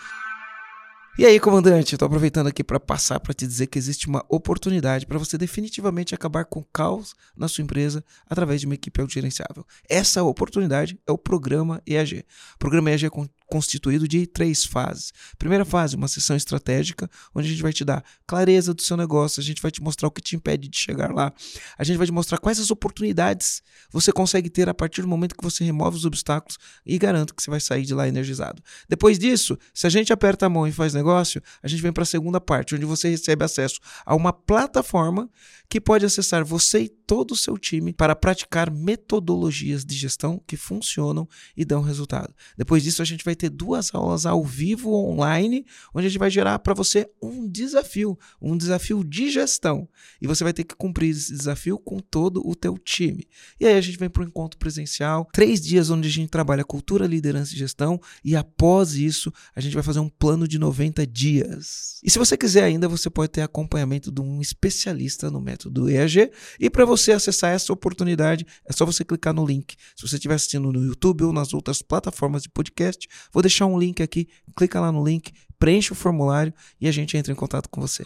[1.16, 5.07] E aí, comandante, estou aproveitando aqui para passar para te dizer que existe uma oportunidade
[5.07, 9.64] para você definitivamente acabar com o caos na sua empresa através de uma equipe autogerenciável.
[9.89, 12.24] Essa oportunidade é o programa EAG.
[12.57, 13.11] O programa EAG é
[13.47, 15.12] constituído de três fases.
[15.38, 19.40] Primeira fase, uma sessão estratégica, onde a gente vai te dar clareza do seu negócio,
[19.40, 21.32] a gente vai te mostrar o que te impede de chegar lá,
[21.78, 25.34] a gente vai te mostrar quais as oportunidades você consegue ter a partir do momento
[25.34, 28.62] que você remove os obstáculos e garanto que você vai sair de lá energizado.
[28.88, 32.03] Depois disso, se a gente aperta a mão e faz negócio, a gente vem para
[32.03, 35.28] a segunda parte, onde você recebe acesso a uma plataforma
[35.68, 40.57] que pode acessar você e todo o seu time para praticar metodologias de gestão que
[40.57, 42.34] funcionam e dão resultado.
[42.57, 46.18] Depois disso, a gente vai vai ter duas aulas ao vivo online, onde a gente
[46.18, 49.89] vai gerar para você um desafio, um desafio de gestão.
[50.22, 53.26] E você vai ter que cumprir esse desafio com todo o teu time.
[53.59, 56.64] E aí a gente vem para o encontro presencial, três dias onde a gente trabalha
[56.64, 61.07] cultura, liderança e gestão, e após isso a gente vai fazer um plano de 90
[61.07, 62.01] dias.
[62.03, 66.30] E se você quiser ainda, você pode ter acompanhamento de um especialista no método EAG.
[66.61, 69.74] E para você acessar essa oportunidade, é só você clicar no link.
[69.97, 73.79] Se você estiver assistindo no YouTube ou nas outras plataformas de podcast, vou deixar um
[73.79, 74.29] link aqui.
[74.57, 78.05] Clica lá no link, preenche o formulário e a gente entra em contato com você.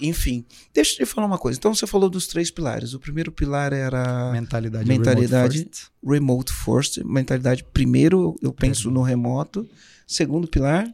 [0.00, 0.44] Enfim,
[0.74, 1.58] deixa eu te falar uma coisa.
[1.58, 2.92] Então você falou dos três pilares.
[2.92, 5.90] O primeiro pilar era mentalidade, mentalidade remote first.
[6.04, 6.98] remote first.
[7.04, 9.68] Mentalidade, primeiro eu penso no remoto.
[10.06, 10.86] Segundo pilar,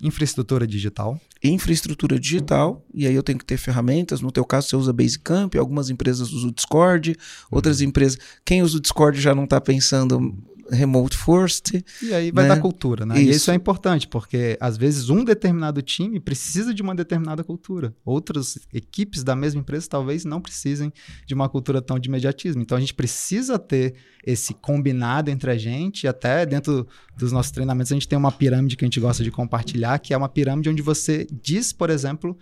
[0.00, 1.20] infraestrutura digital.
[1.42, 4.20] Infraestrutura digital, e aí eu tenho que ter ferramentas.
[4.20, 7.16] No teu caso, você usa Basecamp, algumas empresas usam o Discord,
[7.50, 8.18] outras empresas.
[8.44, 10.36] Quem usa o Discord já não está pensando
[10.70, 11.72] remote first.
[12.02, 12.54] E aí vai né?
[12.54, 13.18] dar cultura, né?
[13.18, 13.30] Isso.
[13.30, 17.94] E isso é importante, porque às vezes um determinado time precisa de uma determinada cultura.
[18.04, 20.92] Outras equipes da mesma empresa talvez não precisem
[21.26, 22.62] de uma cultura tão de imediatismo.
[22.62, 26.86] Então a gente precisa ter esse combinado entre a gente, e até dentro
[27.16, 30.12] dos nossos treinamentos a gente tem uma pirâmide que a gente gosta de compartilhar, que
[30.12, 32.36] é uma pirâmide onde você diz, por exemplo,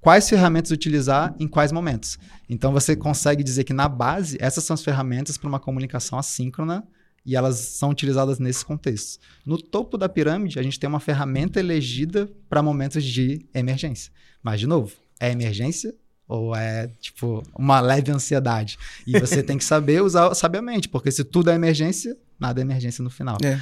[0.00, 2.18] quais ferramentas utilizar em quais momentos.
[2.48, 6.86] Então você consegue dizer que na base essas são as ferramentas para uma comunicação assíncrona
[7.24, 9.18] e elas são utilizadas nesse contexto.
[9.44, 14.10] No topo da pirâmide, a gente tem uma ferramenta elegida para momentos de emergência.
[14.42, 15.94] Mas, de novo, é emergência
[16.26, 18.78] ou é, tipo, uma leve ansiedade?
[19.06, 23.02] E você tem que saber usar sabiamente, porque se tudo é emergência, nada é emergência
[23.02, 23.36] no final.
[23.44, 23.58] É.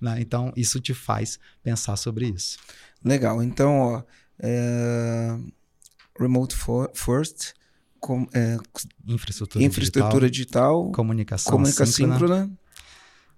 [0.00, 0.20] Né?
[0.20, 2.58] Então, isso te faz pensar sobre isso.
[3.04, 3.42] Legal.
[3.42, 4.02] Então, ó,
[4.38, 5.36] é...
[6.18, 7.54] Remote for First
[8.02, 8.58] com, é,
[9.06, 12.40] infraestrutura, infraestrutura digital, digital, comunicação, comunicação síncrona.
[12.42, 12.50] síncrona.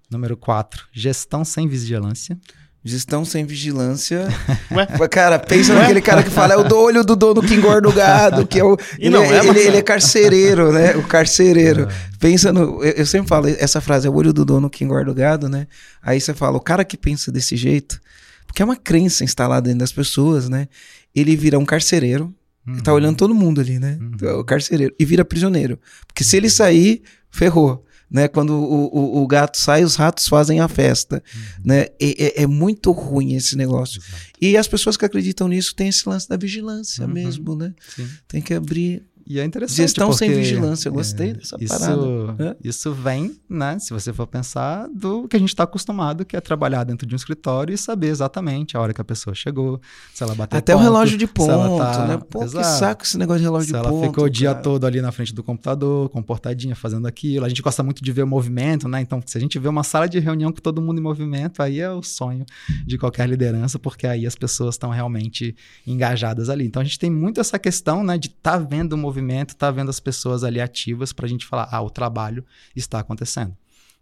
[0.09, 2.37] Número 4, gestão sem vigilância.
[2.83, 4.27] Gestão sem vigilância.
[4.71, 4.85] Ué?
[5.07, 5.79] Cara, pensa Ué?
[5.79, 8.59] naquele cara que fala, é o do olho do dono que engorda o gado, que
[8.59, 8.77] é o.
[8.99, 10.95] Ele, é, é, ele, ele, é carcereiro, né?
[10.95, 11.83] O carcereiro.
[11.83, 12.17] É.
[12.19, 12.83] Pensa no.
[12.83, 15.49] Eu, eu, sempre falo, essa frase é o olho do dono que engorda o gado,
[15.49, 15.67] né?
[16.01, 17.99] Aí você fala, o cara que pensa desse jeito,
[18.55, 20.69] porque é uma crença instalada dentro das pessoas, né?
[21.13, 22.33] Ele vira um carcereiro,
[22.65, 22.79] Uhum.
[22.79, 23.95] Tá olhando todo mundo ali, né?
[24.01, 24.11] Uhum.
[24.15, 24.91] Então, o carcereiro.
[24.97, 25.79] E vira prisioneiro.
[26.07, 27.85] Porque se ele sair, ferrou.
[28.09, 28.27] Né?
[28.27, 31.21] Quando o, o, o gato sai, os ratos fazem a festa.
[31.35, 31.41] Uhum.
[31.63, 31.81] Né?
[31.99, 34.01] É, é, muito ruim esse negócio.
[34.01, 34.23] Exato.
[34.41, 37.13] E as pessoas que acreditam nisso têm esse lance da vigilância uhum.
[37.13, 37.71] mesmo, né?
[37.95, 38.09] Sim.
[38.27, 39.77] Tem que abrir e é interessante.
[39.77, 42.57] Gestão sem vigilância, eu gostei é, dessa isso, parada.
[42.63, 43.79] Isso vem, né?
[43.79, 47.15] Se você for pensar, do que a gente está acostumado, que é trabalhar dentro de
[47.15, 49.81] um escritório e saber exatamente a hora que a pessoa chegou,
[50.13, 52.07] se ela bateu Até ponto, o relógio de ponto, tá...
[52.07, 52.19] né?
[52.29, 52.57] Pô, Exato.
[52.57, 53.89] que saco esse negócio de relógio se de ponto.
[53.89, 57.45] Se ela ficou o dia todo ali na frente do computador, comportadinha, fazendo aquilo.
[57.45, 59.01] A gente gosta muito de ver o movimento, né?
[59.01, 61.79] Então, se a gente vê uma sala de reunião com todo mundo em movimento, aí
[61.79, 62.45] é o sonho
[62.85, 65.55] de qualquer liderança, porque aí as pessoas estão realmente
[65.85, 66.65] engajadas ali.
[66.65, 69.67] Então, a gente tem muito essa questão, né, de estar tá vendo o movimento, estar
[69.67, 72.45] tá vendo as pessoas ali ativas para a gente falar, ah, o trabalho
[72.75, 73.55] está acontecendo.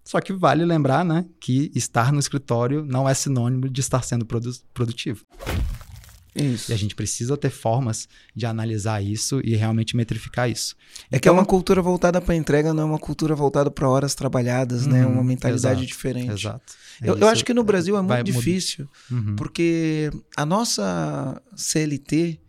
[0.04, 4.26] Só que vale lembrar, né, que estar no escritório não é sinônimo de estar sendo
[4.26, 5.26] produ produtivo.
[6.36, 6.72] Isso.
[6.72, 10.76] E a gente precisa ter formas de analisar isso e realmente metrificar isso.
[11.04, 13.88] É então, que é uma cultura voltada para entrega, não é uma cultura voltada para
[13.88, 15.04] horas trabalhadas, né?
[15.04, 15.16] uhum, né?
[15.16, 16.32] Uma mentalidade exato, diferente.
[16.32, 16.74] Exato.
[17.02, 19.36] É eu, eu, acho que no Brasil é muito difícil, uhum.
[19.36, 22.40] porque a nossa CLT,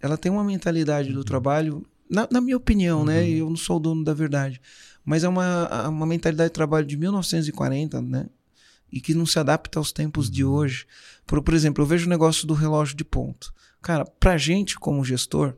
[0.00, 1.24] ela tem uma mentalidade do uhum.
[1.24, 3.20] trabalho na, na minha opinião, né?
[3.20, 3.26] uhum.
[3.26, 3.30] né?
[3.30, 4.60] Eu não sou o dono da verdade.
[5.04, 8.26] Mas é uma, uma mentalidade de trabalho de 1940, né?
[8.90, 10.32] E que não se adapta aos tempos uhum.
[10.32, 10.86] de hoje.
[11.26, 13.52] Por, por exemplo, eu vejo o negócio do relógio de ponto.
[13.80, 15.54] Cara, pra gente como gestor,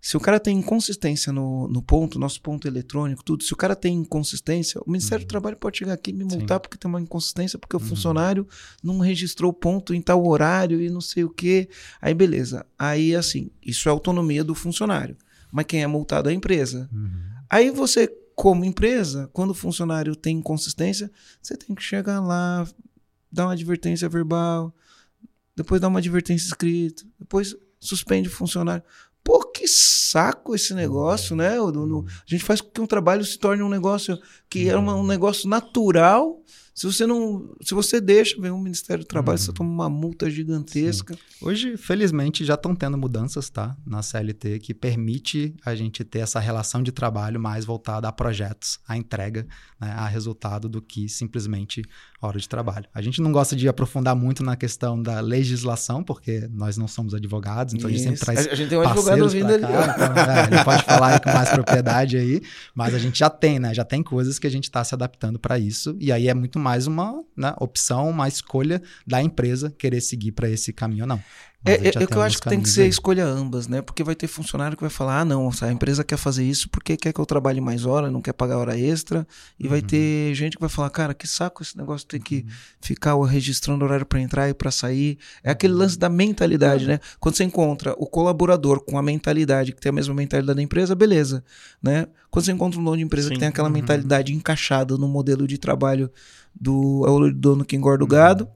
[0.00, 3.74] se o cara tem inconsistência no, no ponto, nosso ponto eletrônico, tudo, se o cara
[3.74, 5.26] tem inconsistência, o Ministério uhum.
[5.26, 6.62] do Trabalho pode chegar aqui e me multar Sim.
[6.62, 7.82] porque tem uma inconsistência, porque uhum.
[7.82, 8.46] o funcionário
[8.82, 11.68] não registrou o ponto em tal horário e não sei o quê.
[12.02, 12.66] Aí, beleza.
[12.78, 15.16] Aí, assim, isso é autonomia do funcionário
[15.54, 16.90] mas quem é multado é a empresa.
[16.92, 17.12] Uhum.
[17.48, 21.08] Aí você, como empresa, quando o funcionário tem inconsistência,
[21.40, 22.66] você tem que chegar lá,
[23.30, 24.74] dar uma advertência verbal,
[25.54, 28.82] depois dar uma advertência escrita, depois suspende o funcionário.
[29.22, 31.60] Pô, que saco esse negócio, né?
[31.60, 34.76] O, no, a gente faz com que um trabalho se torne um negócio que é
[34.76, 36.42] uma, um negócio natural
[36.74, 39.44] se você não, se você deixa, vem o Ministério do Trabalho, uhum.
[39.44, 41.14] você toma uma multa gigantesca.
[41.14, 41.20] Sim.
[41.40, 46.40] Hoje, felizmente, já estão tendo mudanças, tá, na CLT que permite a gente ter essa
[46.40, 49.46] relação de trabalho mais voltada a projetos, a entrega,
[49.80, 51.84] né, a resultado do que simplesmente
[52.20, 52.86] hora de trabalho.
[52.92, 57.14] A gente não gosta de aprofundar muito na questão da legislação, porque nós não somos
[57.14, 58.00] advogados, então Isso.
[58.02, 59.62] a gente sempre traz A gente tem um advogado ouvindo ali.
[59.62, 62.42] Então, é, ele pode falar com mais propriedade aí,
[62.74, 63.72] mas a gente já tem, né?
[63.74, 65.96] Já tem coisas que a gente está se adaptando para isso.
[66.00, 70.48] E aí é muito mais uma né, opção, uma escolha da empresa querer seguir para
[70.48, 71.22] esse caminho ou não.
[71.64, 72.88] É, é, é que eu acho que tem que ser aí.
[72.88, 73.80] escolha ambas, né?
[73.80, 76.94] Porque vai ter funcionário que vai falar: ah, não, a empresa quer fazer isso porque
[76.96, 79.26] quer que eu trabalhe mais hora, não quer pagar hora extra.
[79.58, 79.70] E uhum.
[79.70, 82.52] vai ter gente que vai falar: cara, que saco esse negócio tem que uhum.
[82.80, 85.18] ficar registrando horário para entrar e para sair.
[85.42, 85.80] É aquele uhum.
[85.80, 87.00] lance da mentalidade, né?
[87.18, 90.94] Quando você encontra o colaborador com a mentalidade que tem a mesma mentalidade da empresa,
[90.94, 91.42] beleza,
[91.82, 92.06] né?
[92.30, 93.34] Quando você encontra um dono de empresa Sim.
[93.34, 93.74] que tem aquela uhum.
[93.74, 96.10] mentalidade encaixada no modelo de trabalho
[96.54, 98.48] do, é dono que engorda o gado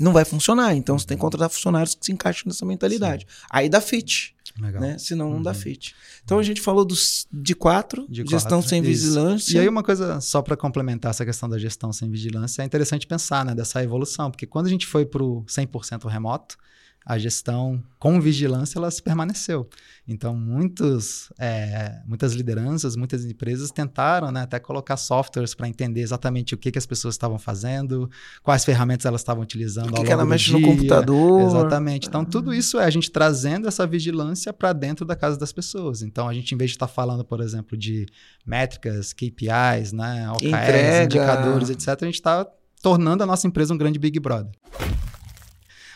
[0.00, 0.74] não vai funcionar.
[0.74, 3.26] Então você tem que contratar funcionários que se encaixem nessa mentalidade.
[3.28, 3.46] Sim.
[3.50, 4.34] Aí dá fit.
[4.58, 4.82] Legal.
[4.82, 4.98] Né?
[4.98, 5.42] Senão não uhum.
[5.42, 5.94] dá fit.
[6.24, 8.68] Então a gente falou dos, de quatro, de gestão quatro.
[8.68, 8.88] sem Isso.
[8.88, 9.56] vigilância.
[9.56, 13.06] E aí uma coisa, só para complementar essa questão da gestão sem vigilância, é interessante
[13.06, 16.56] pensar né, dessa evolução, porque quando a gente foi para o 100% remoto,
[17.10, 19.68] a gestão com vigilância ela se permaneceu.
[20.06, 26.54] Então, muitos, é, muitas lideranças, muitas empresas tentaram né, até colocar softwares para entender exatamente
[26.54, 28.08] o que, que as pessoas estavam fazendo,
[28.44, 29.90] quais ferramentas elas estavam utilizando.
[29.90, 31.48] O que, que ela mexe no computador.
[31.48, 32.06] Exatamente.
[32.06, 36.02] Então, tudo isso é a gente trazendo essa vigilância para dentro da casa das pessoas.
[36.02, 38.06] Então, a gente, em vez de estar tá falando, por exemplo, de
[38.46, 42.46] métricas, KPIs, né, OKRs, indicadores, etc., a gente está
[42.80, 44.52] tornando a nossa empresa um grande Big Brother.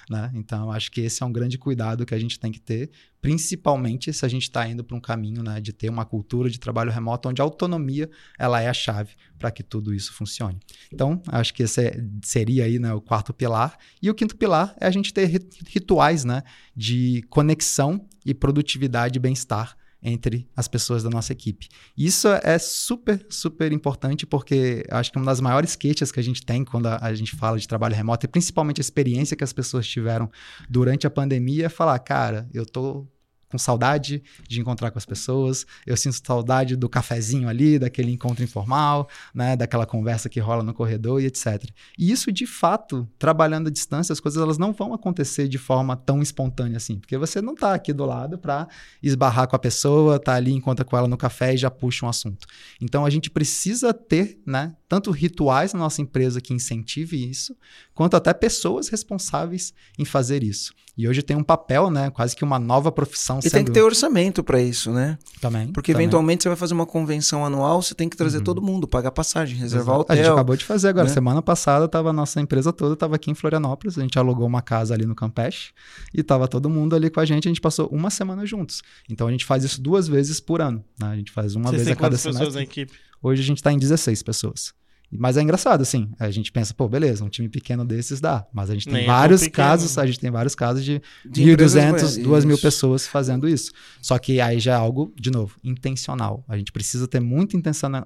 [0.09, 0.31] Né?
[0.35, 2.91] Então, acho que esse é um grande cuidado que a gente tem que ter,
[3.23, 6.61] principalmente se a gente está indo para um caminho né, de ter uma cultura de
[6.61, 10.59] trabalho remoto onde a autonomia ela é a chave para que tudo isso funcione.
[10.93, 13.79] Então, acho que esse é, seria aí né, o quarto pilar.
[14.03, 15.27] E o quinto pilar é a gente ter
[15.67, 16.43] rituais né,
[16.77, 21.69] de conexão e produtividade e bem-estar entre as pessoas da nossa equipe.
[21.97, 26.45] Isso é super, super importante porque acho que uma das maiores queixas que a gente
[26.45, 29.53] tem quando a, a, gente fala de trabalho remoto, e principalmente a experiência que as
[29.53, 30.31] pessoas tiveram
[30.69, 33.07] durante a pandemia, é falar, cara, eu tô
[33.55, 38.43] com saudade de encontrar com as pessoas, eu sinto saudade do cafezinho ali, daquele encontro
[38.43, 41.65] informal, né, daquela conversa que rola no corredor e etc.
[41.97, 45.95] E isso, de fato, trabalhando à distância, as coisas elas não vão acontecer de forma
[45.97, 48.67] tão espontânea assim, porque você não está aqui do lado para
[49.01, 52.09] esbarrar com a pessoa, tá ali, encontra com ela no café e já puxa um
[52.09, 52.49] assunto.
[52.81, 57.57] Então a gente precisa ter, né, tanto rituais na nossa empresa que incentive isso,
[57.93, 60.73] quanto até pessoas responsáveis em fazer isso.
[60.97, 62.11] E hoje tem um papel, né?
[62.11, 63.41] Quase que uma nova profissão.
[63.41, 63.53] E sendo...
[63.53, 65.19] tem que ter orçamento para isso, né?
[65.41, 65.73] Também.
[65.73, 66.05] Porque também.
[66.05, 68.45] eventualmente você vai fazer uma convenção anual, você tem que trazer uhum.
[68.45, 70.01] todo mundo, pagar passagem, reservar Exato.
[70.03, 70.15] hotel.
[70.15, 71.09] A gente acabou de fazer agora.
[71.09, 71.13] Né?
[71.13, 73.99] Semana passada tava a nossa empresa toda estava aqui em Florianópolis.
[73.99, 75.73] A gente alugou uma casa ali no Campeche
[76.15, 77.49] e tava todo mundo ali com a gente.
[77.49, 78.81] A gente passou uma semana juntos.
[79.11, 80.85] Então a gente faz isso duas vezes por ano.
[81.01, 81.09] Né?
[81.09, 82.39] A gente faz uma Vocês vez a cada semana.
[82.39, 82.93] pessoas na equipe?
[83.25, 84.75] Hoje a gente está em 16 pessoas.
[85.11, 86.11] Mas é engraçado, assim.
[86.19, 88.47] A gente pensa, pô, beleza, um time pequeno desses dá.
[88.53, 91.01] Mas a gente tem Nem é vários é casos, a gente tem vários casos de,
[91.25, 93.73] de 1.200, 2.000 pessoas fazendo isso.
[94.03, 96.45] Só que aí já é algo, de novo, intencional.
[96.49, 97.57] A gente precisa ter muita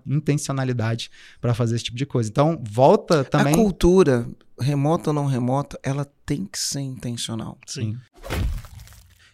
[0.06, 2.28] intencionalidade para fazer esse tipo de coisa.
[2.28, 3.54] Então, volta também.
[3.54, 4.28] A cultura,
[4.60, 7.56] remota ou não remota, ela tem que ser intencional.
[7.66, 7.96] Sim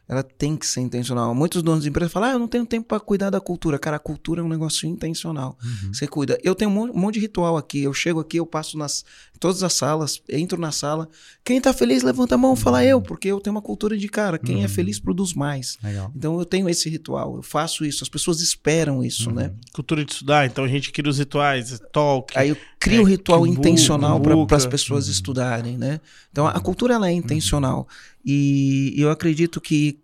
[0.09, 1.35] ela tem que ser intencional.
[1.35, 3.79] Muitos donos de empresas falam, ah, eu não tenho tempo para cuidar da cultura.
[3.79, 5.59] Cara, a cultura é um negócio intencional.
[5.63, 5.95] Uhum.
[5.95, 6.39] Você cuida.
[6.43, 7.83] Eu tenho um monte de ritual aqui.
[7.83, 9.05] Eu chego aqui, eu passo nas
[9.45, 11.09] todas as salas, entro na sala.
[11.45, 12.85] Quem tá feliz, levanta a mão, fala uhum.
[12.85, 14.39] eu, porque eu tenho uma cultura de cara.
[14.39, 14.65] Quem é uhum.
[14.65, 15.77] é feliz produz mais.
[15.83, 16.11] Legal.
[16.17, 18.03] Então eu tenho esse ritual, eu faço isso.
[18.03, 19.49] As pessoas esperam isso, né?
[19.49, 19.61] Uhum.
[19.73, 22.37] Cultura de estudar, então a gente cria os rituais, talk.
[22.39, 25.13] Aí eu crio o é, ritual intencional para as pessoas uhum.
[25.13, 26.01] estudarem, né?
[26.31, 27.87] Então a cultura ela é intencional.
[28.25, 30.01] E eu acredito que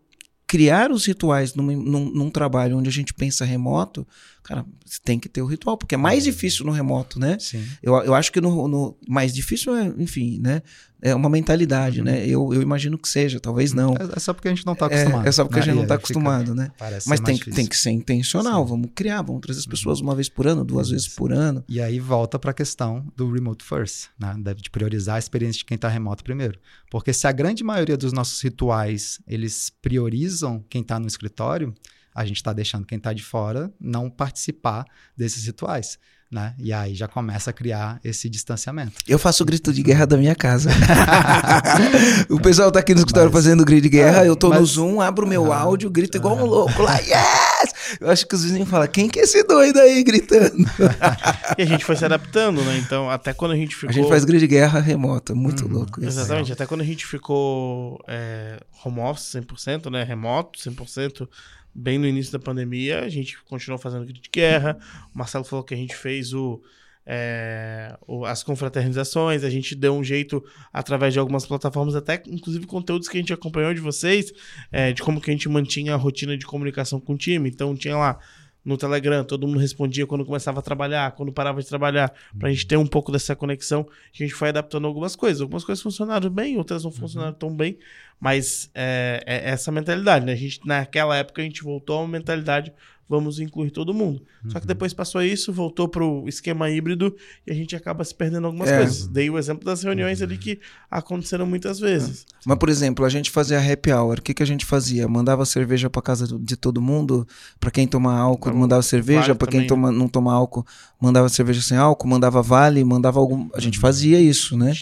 [0.46, 4.06] criar os rituais num, num, num, trabalho onde a gente pensa remoto,
[4.42, 4.64] cara,
[5.04, 7.36] tem que ter o ritual, porque é mais difícil no remoto, né?
[7.38, 7.64] Sim.
[7.82, 10.62] Eu, eu acho que no, no mais difícil é, enfim, né?
[11.02, 12.04] É uma mentalidade, uhum.
[12.04, 12.26] né?
[12.26, 13.94] Eu, eu imagino que seja, talvez não.
[13.94, 15.24] É, é só porque a gente não está acostumado.
[15.24, 15.62] É, é, só porque né?
[15.62, 16.70] a gente não está acostumado, né?
[17.06, 18.64] Mas tem, tem que ser intencional.
[18.64, 18.70] Sim.
[18.70, 19.70] Vamos criar, vamos trazer as uhum.
[19.70, 21.64] pessoas uma vez por ano, duas vezes por ano.
[21.68, 24.34] E aí volta para a questão do remote first, né?
[24.54, 26.58] De priorizar a experiência de quem está remoto primeiro.
[26.90, 31.74] Porque se a grande maioria dos nossos rituais eles priorizam quem está no escritório,
[32.14, 34.84] a gente está deixando quem está de fora não participar
[35.16, 35.98] desses rituais
[36.30, 36.54] né?
[36.58, 38.92] E aí já começa a criar esse distanciamento.
[39.08, 40.70] Eu faço o grito de guerra da minha casa.
[42.30, 44.60] o pessoal tá aqui no escritório mas, fazendo grito de guerra, é, eu tô mas,
[44.60, 47.98] no Zoom, abro meu áudio, grito igual um louco lá, yes!
[48.00, 50.56] Eu acho que os vizinhos falam, quem que é esse doido aí gritando?
[51.58, 52.78] e a gente foi se adaptando, né?
[52.78, 53.90] Então, até quando a gente ficou...
[53.90, 55.98] A gente faz grito de guerra remota, muito uhum, louco.
[55.98, 56.20] Isso.
[56.20, 60.04] Exatamente, até quando a gente ficou é, home office 100%, né?
[60.04, 61.26] Remoto 100%,
[61.74, 64.78] bem no início da pandemia, a gente continuou fazendo grito de guerra.
[65.14, 66.60] O Marcelo falou que a gente fez o
[67.06, 67.96] é,
[68.26, 73.16] as confraternizações, a gente deu um jeito através de algumas plataformas, até inclusive conteúdos que
[73.16, 74.32] a gente acompanhou de vocês,
[74.70, 77.48] é, de como que a gente mantinha a rotina de comunicação com o time.
[77.48, 78.18] Então tinha lá
[78.64, 82.52] no Telegram, todo mundo respondia quando começava a trabalhar, quando parava de trabalhar, para a
[82.52, 83.86] gente ter um pouco dessa conexão.
[84.12, 85.40] A gente foi adaptando algumas coisas.
[85.40, 87.38] Algumas coisas funcionaram bem, outras não funcionaram uhum.
[87.38, 87.78] tão bem,
[88.20, 90.32] mas é, é, essa mentalidade, né?
[90.32, 92.72] A gente, naquela época a gente voltou a uma mentalidade
[93.10, 94.22] vamos incluir todo mundo.
[94.44, 94.52] Uhum.
[94.52, 94.68] Só que uhum.
[94.68, 98.68] depois passou isso, voltou para o esquema híbrido e a gente acaba se perdendo algumas
[98.68, 98.76] é.
[98.78, 99.08] coisas.
[99.08, 102.24] Dei o exemplo das reuniões ali que aconteceram muitas vezes.
[102.30, 102.34] É.
[102.46, 104.20] Mas, por exemplo, a gente fazia happy hour.
[104.20, 105.08] O que, que a gente fazia?
[105.08, 107.26] Mandava cerveja para casa de todo mundo.
[107.58, 109.34] Para quem toma álcool, então, mandava cerveja.
[109.34, 110.64] Para quem toma, não toma álcool,
[111.00, 112.06] mandava cerveja sem álcool.
[112.06, 113.48] Mandava vale, mandava algum.
[113.54, 113.82] A gente uhum.
[113.82, 114.72] fazia isso, né?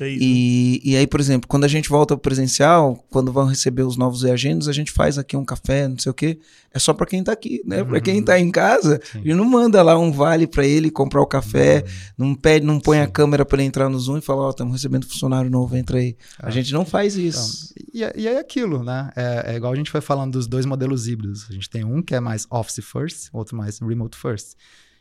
[0.00, 0.90] E, né?
[0.90, 4.22] e aí, por exemplo, quando a gente volta pro presencial, quando vão receber os novos
[4.22, 6.38] reagendos, a gente faz aqui um café, não sei o quê.
[6.72, 7.82] É só para quem tá aqui, né?
[7.82, 7.88] Uhum.
[7.88, 9.22] Para quem tá em casa, Sim.
[9.24, 11.82] e não manda lá um vale para ele comprar o café,
[12.18, 12.26] uhum.
[12.26, 13.04] não pede, não põe Sim.
[13.04, 15.76] a câmera para ele entrar no Zoom e falar, ó, oh, estamos recebendo funcionário novo,
[15.76, 16.16] entra aí.
[16.38, 16.48] Ah.
[16.48, 17.72] A gente não faz isso.
[17.72, 19.10] Então, e, é, e é aquilo, né?
[19.16, 21.46] É, é, igual a gente foi falando dos dois modelos híbridos.
[21.48, 24.54] A gente tem um que é mais office first, outro mais remote first.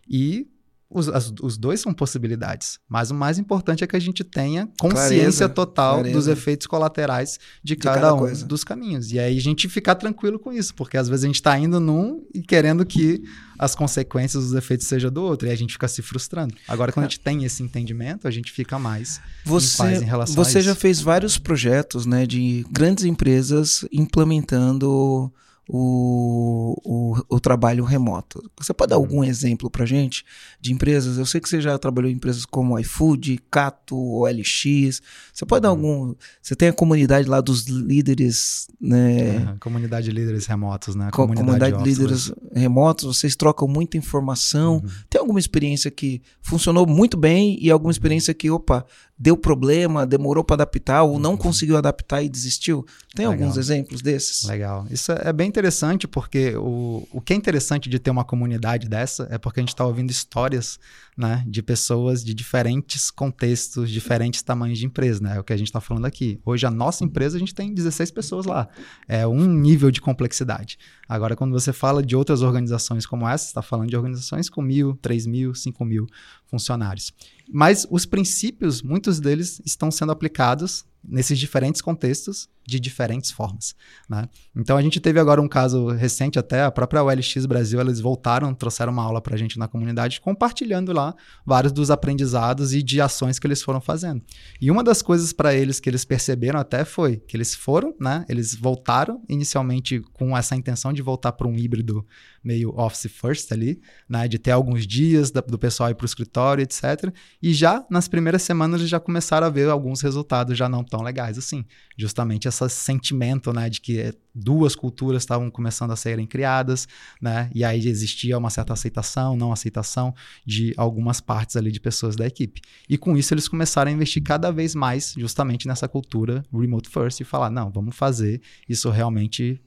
[0.09, 0.47] E
[0.94, 4.70] os, as, os dois são possibilidades, mas o mais importante é que a gente tenha
[4.80, 6.18] consciência clareza, total clareza.
[6.18, 8.46] dos efeitos colaterais de, de cada, cada, um coisa.
[8.46, 9.12] dos caminhos.
[9.12, 11.80] E aí a gente ficar tranquilo com isso, porque às vezes a gente está indo
[11.80, 13.24] num e querendo que
[13.58, 16.56] as consequências, os efeitos sejam do outro, e a gente fica se frustrando.
[16.68, 20.36] Agora, quando a gente tem esse entendimento, a gente fica mais você, em em relação
[20.36, 20.60] você a isso.
[20.60, 25.32] Você já fez vários projetos né, de grandes empresas implementando
[25.70, 28.43] o, o, o, trabalho remoto.
[28.59, 29.03] Você pode dar uhum.
[29.03, 30.26] algum exemplo para gente
[30.59, 31.18] de empresas?
[31.18, 35.01] Eu sei que você já trabalhou em empresas como iFood, Cato, OLX.
[35.34, 35.78] Você pode dar uhum.
[35.78, 36.16] algum.
[36.41, 39.38] Você tem a comunidade lá dos líderes, né?
[39.38, 41.09] Uhum, comunidade de líderes remotos, né?
[41.12, 43.05] Comunidade, comunidade de líderes remotos.
[43.05, 44.76] Vocês trocam muita informação.
[44.76, 44.89] Uhum.
[45.09, 48.86] Tem alguma experiência que funcionou muito bem e alguma experiência que, opa,
[49.18, 51.38] deu problema, demorou para adaptar ou não uhum.
[51.38, 52.84] conseguiu adaptar e desistiu?
[53.16, 53.43] Tem Legal.
[53.43, 54.45] alguns exemplos desses?
[54.45, 54.88] Legal.
[54.89, 59.28] Isso é bem interessante porque o, o que é interessante de ter uma comunidade dessa
[59.30, 60.80] é porque a gente está ouvindo histórias
[61.18, 65.38] né, de pessoas de diferentes contextos, diferentes tamanhos de empresa, né?
[65.38, 66.39] É o que a gente está falando aqui.
[66.45, 68.68] Hoje a nossa empresa a gente tem 16 pessoas lá.
[69.08, 70.80] É um nível de complexidade.
[71.08, 74.62] Agora, quando você fala de outras organizações como essa, você está falando de organizações com
[74.62, 76.08] mil, três mil, cinco mil
[76.52, 77.12] funcionários.
[77.52, 83.76] Mas os princípios, muitos deles estão sendo aplicados nesses diferentes contextos de diferentes formas.
[84.08, 84.30] Né?
[84.56, 88.54] Então a gente teve agora um caso recente, até a própria OLX Brasil, eles voltaram,
[88.54, 93.02] trouxeram uma aula para a gente na comunidade, compartilhando lá vários dos aprendizados e de
[93.02, 94.22] ações que eles foram fazendo.
[94.60, 98.26] E uma das coisas para eles que eles perceberam até foi que eles foram, né?
[98.30, 102.06] Eles voltaram inicialmente com essa intenção de voltar para um híbrido
[102.43, 104.28] meio office first ali, né?
[104.28, 107.14] De ter alguns dias do pessoal ir para o escritório, etc.
[107.42, 111.38] E já nas primeiras semanas já começaram a ver alguns resultados já não tão legais
[111.38, 111.66] assim.
[111.98, 116.88] Justamente esse sentimento, né, de que duas culturas estavam começando a serem criadas,
[117.22, 120.14] né, e aí existia uma certa aceitação, não aceitação
[120.46, 122.62] de algumas partes ali de pessoas da equipe.
[122.89, 127.20] E com isso eles começaram a investir cada vez mais justamente nessa cultura remote first
[127.20, 129.62] e falar, não, vamos fazer isso realmente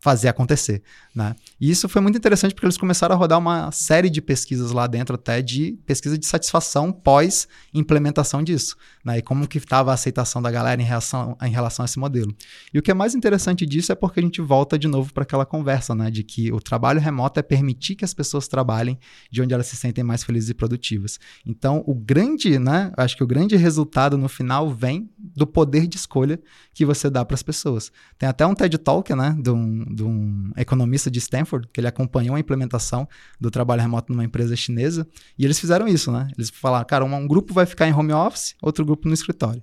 [0.00, 0.82] fazer acontecer,
[1.18, 1.34] né?
[1.60, 4.86] E isso foi muito interessante porque eles começaram a rodar uma série de pesquisas lá
[4.86, 9.18] dentro até de pesquisa de satisfação pós implementação disso, né?
[9.18, 12.32] E como que estava a aceitação da galera em relação, em relação a esse modelo.
[12.72, 15.24] E o que é mais interessante disso é porque a gente volta de novo para
[15.24, 16.08] aquela conversa, né?
[16.08, 18.96] De que o trabalho remoto é permitir que as pessoas trabalhem
[19.28, 21.18] de onde elas se sentem mais felizes e produtivas.
[21.44, 22.92] Então, o grande, né?
[22.96, 26.40] Acho que o grande resultado no final vem do poder de escolha
[26.72, 27.90] que você dá para as pessoas.
[28.16, 29.36] Tem até um TED Talk, né?
[29.36, 33.08] De um, de um economista de Stanford, que ele acompanhou a implementação
[33.40, 35.06] do trabalho remoto numa empresa chinesa,
[35.38, 36.28] e eles fizeram isso, né?
[36.36, 39.62] Eles falaram, cara, um, um grupo vai ficar em home office, outro grupo no escritório.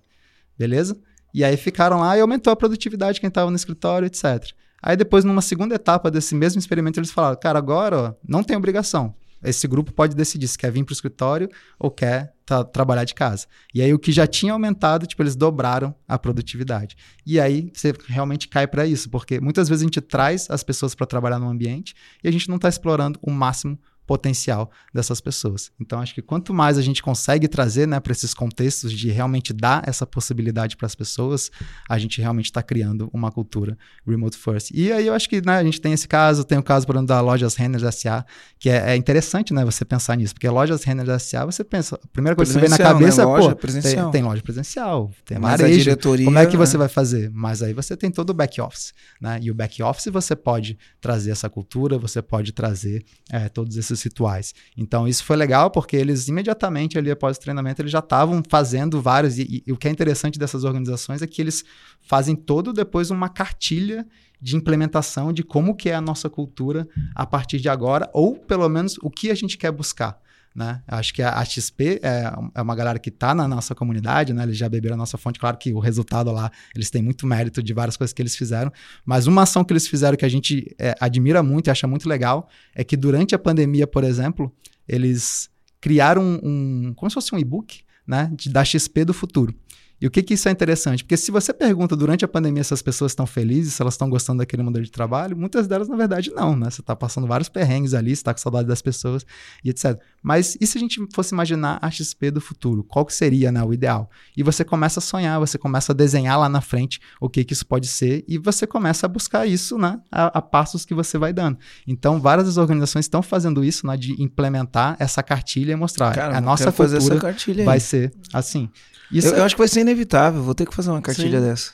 [0.58, 0.98] Beleza?
[1.34, 4.54] E aí ficaram lá e aumentou a produtividade de quem estava no escritório, etc.
[4.82, 8.56] Aí depois, numa segunda etapa desse mesmo experimento, eles falaram, cara, agora ó, não tem
[8.56, 9.14] obrigação.
[9.50, 12.34] Esse grupo pode decidir se quer vir para o escritório ou quer
[12.72, 13.48] trabalhar de casa.
[13.74, 16.96] E aí o que já tinha aumentado, tipo, eles dobraram a produtividade.
[17.26, 20.94] E aí você realmente cai para isso, porque muitas vezes a gente traz as pessoas
[20.94, 25.72] para trabalhar no ambiente e a gente não está explorando o máximo potencial dessas pessoas.
[25.80, 29.54] Então, acho que quanto mais a gente consegue trazer né, para esses contextos de realmente
[29.54, 31.52] dar essa possibilidade para as pessoas,
[31.90, 33.78] a gente realmente está criando uma cultura
[34.08, 34.72] remote first.
[34.74, 36.96] E aí eu acho que né, a gente tem esse caso, tem o caso, por
[36.96, 38.26] exemplo, da Lojas Renner SA,
[38.60, 42.08] que é, é, interessante né, você pensar nisso, porque Lojas Renner SA, você pensa, a
[42.08, 43.28] primeira coisa que você vê na cabeça né?
[43.28, 43.68] loja é, pô.
[43.68, 46.80] Tem, tem, loja presencial, tem Mas varejo, diretoria, como é que você né?
[46.80, 47.32] vai fazer?
[47.34, 49.40] Mas aí você tem todo o back office, né?
[49.42, 53.95] E o back office você pode trazer essa cultura, você pode trazer é, todos esses
[53.96, 54.54] muitos rituais.
[54.78, 59.02] Então isso foi legal porque eles imediatamente ali após o treinamento eles já estavam fazendo
[59.02, 61.64] vários e, e, o que é interessante dessas organizações é que eles
[62.02, 64.06] fazem todo depois uma cartilha
[64.42, 68.68] de implementação de como que é a nossa cultura a partir de agora ou pelo
[68.70, 70.20] menos o que a gente quer buscar.
[70.56, 70.82] Né?
[70.88, 74.44] Acho que a, XP é, é, uma galera que está na nossa comunidade, né?
[74.44, 75.38] Eles já beberam a nossa fonte.
[75.38, 78.72] Claro que o resultado lá, eles têm muito mérito de várias coisas que eles fizeram.
[79.04, 82.08] Mas uma ação que eles fizeram que a gente é, admira muito e acha muito
[82.08, 84.50] legal é que durante a pandemia, por exemplo,
[84.88, 85.50] eles
[85.82, 88.32] criaram um, um como se fosse um e-book, né?
[88.34, 89.54] De, da XP do futuro.
[90.00, 91.04] E o que, que isso é interessante?
[91.04, 94.10] Porque se você pergunta durante a pandemia se as pessoas estão felizes, se elas estão
[94.10, 96.70] gostando daquele modelo de trabalho, muitas delas, na verdade, não, né?
[96.70, 99.26] Você está passando vários perrengues ali, você está com saudade das pessoas
[99.64, 99.98] e etc.
[100.22, 102.84] Mas e se a gente fosse imaginar a XP do futuro?
[102.84, 104.10] Qual que seria né, o ideal?
[104.36, 107.54] E você começa a sonhar, você começa a desenhar lá na frente o que, que
[107.54, 111.18] isso pode ser e você começa a buscar isso né, a, a passos que você
[111.18, 111.58] vai dando.
[111.88, 116.38] Então, várias das organizações estão fazendo isso, né, de implementar essa cartilha e mostrar Cara,
[116.38, 118.70] a nossa cultura vai ser assim.
[119.12, 119.40] Isso eu, é...
[119.40, 120.44] eu, acho que vai ser inevitável.
[120.44, 121.46] Vou ter que fazer uma cartilha Sim.
[121.46, 121.72] dessa.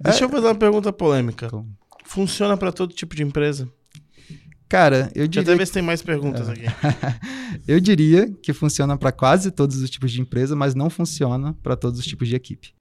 [0.00, 0.24] Deixa é...
[0.24, 1.50] eu fazer uma pergunta polêmica.
[2.04, 3.68] Funciona para todo tipo de empresa?
[4.68, 5.44] Cara, eu diria.
[5.44, 6.52] Deixa eu ver se tem mais perguntas é.
[6.52, 6.64] aqui.
[7.66, 11.76] eu diria que funciona para quase todos os tipos de empresa, mas não funciona para
[11.76, 12.74] todos os tipos de equipe.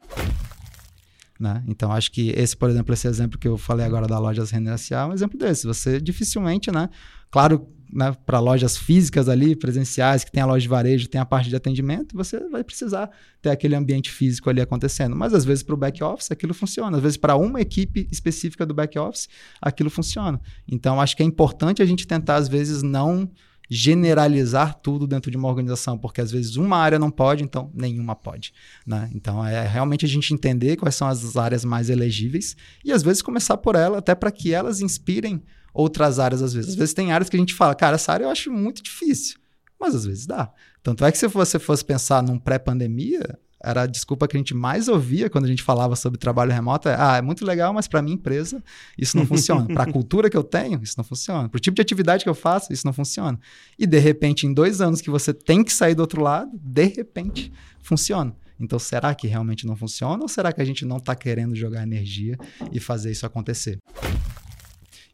[1.40, 1.64] Né?
[1.68, 5.10] Então, acho que esse, por exemplo, esse exemplo que eu falei agora da loja residencial
[5.10, 5.68] é um exemplo desse.
[5.68, 6.90] Você dificilmente, né?
[7.30, 11.26] Claro, né, para lojas físicas ali, presenciais, que tem a loja de varejo, tem a
[11.26, 13.10] parte de atendimento, você vai precisar
[13.42, 15.16] ter aquele ambiente físico ali acontecendo.
[15.16, 18.66] Mas às vezes para o back office aquilo funciona, às vezes para uma equipe específica
[18.66, 19.30] do back office
[19.62, 20.42] aquilo funciona.
[20.68, 23.30] Então acho que é importante a gente tentar às vezes não
[23.70, 28.16] generalizar tudo dentro de uma organização, porque às vezes uma área não pode, então nenhuma
[28.16, 28.54] pode.
[28.86, 29.10] Né?
[29.14, 33.22] Então é realmente a gente entender quais são as áreas mais elegíveis e às vezes
[33.22, 35.42] começar por ela, até para que elas inspirem
[35.74, 36.72] outras áreas às vezes.
[36.72, 39.38] Às vezes tem áreas que a gente fala, cara, essa área eu acho muito difícil,
[39.80, 40.52] mas às vezes dá.
[40.82, 44.54] Tanto é que se você fosse pensar num pré-pandemia, era a desculpa que a gente
[44.54, 47.88] mais ouvia quando a gente falava sobre trabalho remoto é, ah, é muito legal, mas
[47.88, 48.62] para minha empresa
[48.98, 49.66] isso não funciona.
[49.74, 51.48] para a cultura que eu tenho, isso não funciona.
[51.48, 53.40] Para o tipo de atividade que eu faço, isso não funciona.
[53.80, 56.86] E de repente, em dois anos que você tem que sair do outro lado, de
[56.86, 58.36] repente funciona.
[58.60, 61.84] Então, será que realmente não funciona ou será que a gente não está querendo jogar
[61.84, 62.38] energia
[62.72, 63.78] e fazer isso acontecer?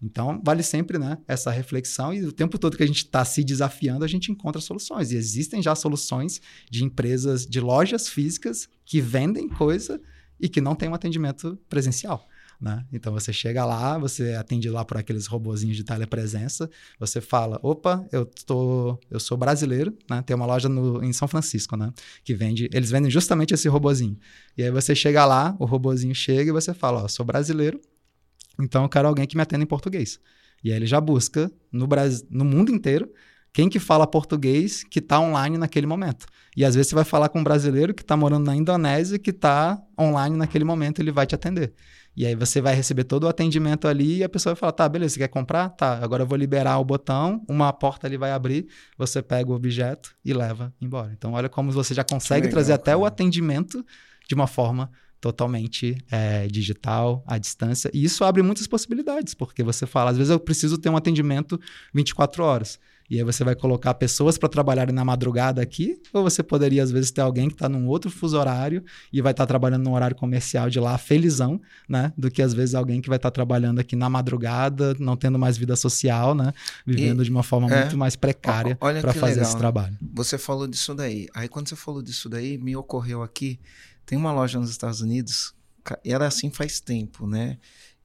[0.01, 3.43] Então, vale sempre né, essa reflexão e o tempo todo que a gente está se
[3.43, 5.11] desafiando, a gente encontra soluções.
[5.11, 9.99] E existem já soluções de empresas, de lojas físicas que vendem coisa
[10.39, 12.27] e que não tem um atendimento presencial.
[12.61, 12.85] Né?
[12.91, 16.69] Então você chega lá, você atende lá por aqueles robozinhos de telepresença,
[16.99, 20.21] você fala, opa, eu tô, eu sou brasileiro, né?
[20.21, 21.93] Tem uma loja no, em São Francisco, né?
[22.21, 24.17] Que vende, eles vendem justamente esse robozinho.
[24.57, 27.79] E aí você chega lá, o robozinho chega e você fala, ó, sou brasileiro,
[28.59, 30.19] então eu quero alguém que me atenda em português.
[30.63, 33.09] E aí ele já busca no, Brasil, no mundo inteiro
[33.51, 36.25] quem que fala português que está online naquele momento.
[36.55, 39.31] E às vezes você vai falar com um brasileiro que está morando na Indonésia que
[39.31, 41.73] está online naquele momento, ele vai te atender.
[42.15, 44.89] E aí você vai receber todo o atendimento ali e a pessoa vai falar: tá,
[44.89, 45.69] beleza, você quer comprar?
[45.69, 49.55] Tá, agora eu vou liberar o botão, uma porta ali vai abrir, você pega o
[49.55, 51.11] objeto e leva embora.
[51.13, 52.97] Então, olha como você já consegue legal, trazer até cara.
[52.97, 53.85] o atendimento
[54.27, 57.89] de uma forma totalmente é, digital, à distância.
[57.93, 61.59] E isso abre muitas possibilidades, porque você fala, às vezes eu preciso ter um atendimento
[61.93, 62.79] 24 horas.
[63.09, 66.91] E aí você vai colocar pessoas para trabalharem na madrugada aqui, ou você poderia, às
[66.91, 69.95] vezes, ter alguém que está num outro fuso horário e vai estar tá trabalhando no
[69.95, 72.13] horário comercial de lá, felizão, né?
[72.15, 75.39] Do que, às vezes, alguém que vai estar tá trabalhando aqui na madrugada, não tendo
[75.39, 76.53] mais vida social, né?
[76.85, 79.97] Vivendo e, de uma forma é, muito mais precária para fazer legal, esse trabalho.
[80.13, 81.27] Você falou disso daí.
[81.33, 83.59] Aí, quando você falou disso daí, me ocorreu aqui
[84.09, 85.53] tem uma loja nos Estados Unidos,
[86.03, 87.59] era assim faz tempo, né?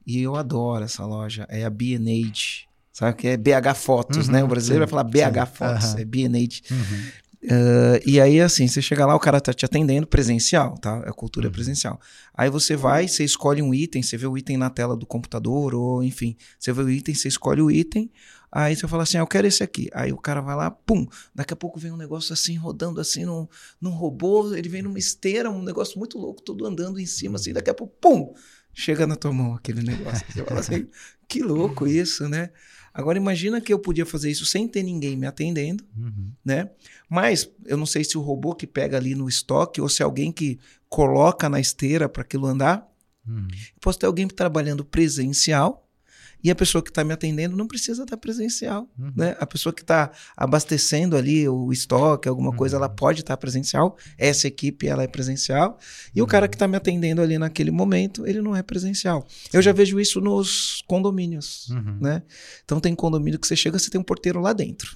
[0.07, 4.45] E eu adoro essa loja, é a B&H, sabe que é BH Fotos, uhum, né?
[4.45, 5.99] O brasileiro sim, vai falar BH sim, Fotos, uhum.
[6.01, 6.63] é B&H.
[6.71, 7.25] Uhum.
[7.45, 10.99] Uh, e aí, assim, você chega lá, o cara tá te atendendo presencial, tá?
[10.99, 11.55] A cultura é uhum.
[11.55, 11.99] presencial.
[12.35, 15.75] Aí você vai, você escolhe um item, você vê o item na tela do computador,
[15.75, 18.11] ou enfim, você vê o item, você escolhe o item,
[18.55, 19.91] Aí você fala assim, ah, eu quero esse aqui.
[19.93, 23.25] Aí o cara vai lá, pum, daqui a pouco vem um negócio assim, rodando assim
[23.25, 23.49] num,
[23.81, 27.53] num robô, ele vem numa esteira, um negócio muito louco, todo andando em cima, assim,
[27.53, 28.33] daqui a pouco, pum,
[28.73, 30.25] chega na tua mão aquele negócio.
[30.33, 30.87] Você fala assim,
[31.27, 32.51] que louco isso, né?
[32.95, 36.31] Agora imagina que eu podia fazer isso sem ter ninguém me atendendo, uhum.
[36.45, 36.71] né?
[37.11, 40.31] Mas eu não sei se o robô que pega ali no estoque ou se alguém
[40.31, 42.89] que coloca na esteira para aquilo andar.
[43.27, 43.49] Uhum.
[43.81, 45.84] Posso ter alguém trabalhando presencial,
[46.45, 48.87] e a pessoa que está me atendendo não precisa estar presencial.
[48.99, 49.13] Uhum.
[49.17, 49.35] Né?
[49.41, 52.57] A pessoa que está abastecendo ali o estoque, alguma uhum.
[52.57, 53.97] coisa, ela pode estar presencial.
[54.19, 55.79] Essa equipe ela é presencial.
[56.15, 56.27] E uhum.
[56.27, 59.27] o cara que está me atendendo ali naquele momento, ele não é presencial.
[59.55, 61.71] Eu já vejo isso nos condomínios.
[61.71, 61.99] Uhum.
[61.99, 62.23] Né?
[62.63, 64.95] Então tem condomínio que você chega, você tem um porteiro lá dentro.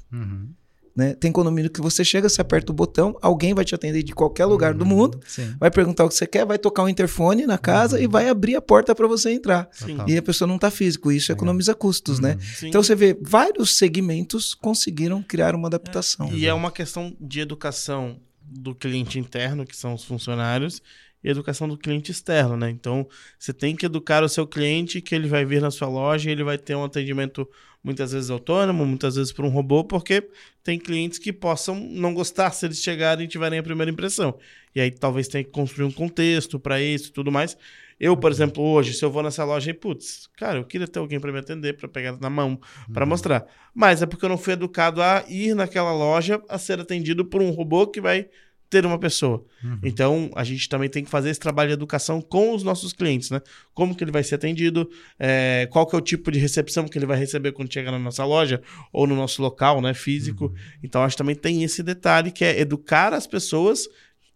[0.99, 1.05] Uhum.
[1.05, 1.15] Né?
[1.15, 4.47] Tem condomínio que você chega, você aperta o botão, alguém vai te atender de qualquer
[4.47, 5.55] lugar do Uhum, mundo, Sim.
[5.59, 8.57] vai perguntar o que você quer, vai tocar um interfone na casa e vai abrir
[8.57, 9.69] a porta para você entrar.
[9.73, 9.97] Sim.
[10.07, 12.33] E a pessoa não está físico, isso economiza custos, né?
[12.33, 12.41] Uhum.
[12.41, 12.69] Sim.
[12.69, 16.33] Então você vê, vários segmentos conseguiram criar uma adaptação.
[16.33, 20.83] E é uma questão de educação do cliente interno, que são os funcionários,
[21.23, 22.71] educação do cliente externo, né?
[22.71, 23.07] Então,
[23.39, 26.33] você tem que educar o seu cliente que ele vai vir na sua loja e
[26.33, 27.49] ele vai ter um atendimento
[27.83, 30.29] muitas vezes autônomo, muitas vezes por um robô, porque
[30.63, 34.39] tem clientes que possam não gostar se eles chegarem e tiverem a primeira impressão.
[34.75, 37.57] E aí talvez tenha que construir um contexto para isso e tudo mais.
[38.01, 41.01] Eu, por exemplo, hoje, se eu vou nessa loja e, putz, cara, eu queria ter
[41.01, 42.61] alguém para me atender, para pegar na mão,
[42.93, 43.45] para mostrar.
[43.75, 47.43] Mas é porque eu não fui educado a ir naquela loja a ser atendido por
[47.43, 48.29] um robô que vai
[48.71, 49.45] ter uma pessoa.
[49.65, 49.79] Uhum.
[49.83, 53.31] Então, a gente também tem que fazer esse trabalho de educação com os nossos clientes,
[53.31, 53.41] né?
[53.75, 54.89] Como que ele vai ser atendido,
[55.19, 57.99] é, qual que é o tipo de recepção que ele vai receber quando chega na
[57.99, 58.61] nossa loja
[58.93, 60.53] ou no nosso local, né, físico.
[60.83, 63.89] Então, acho que também tem esse detalhe que é educar as pessoas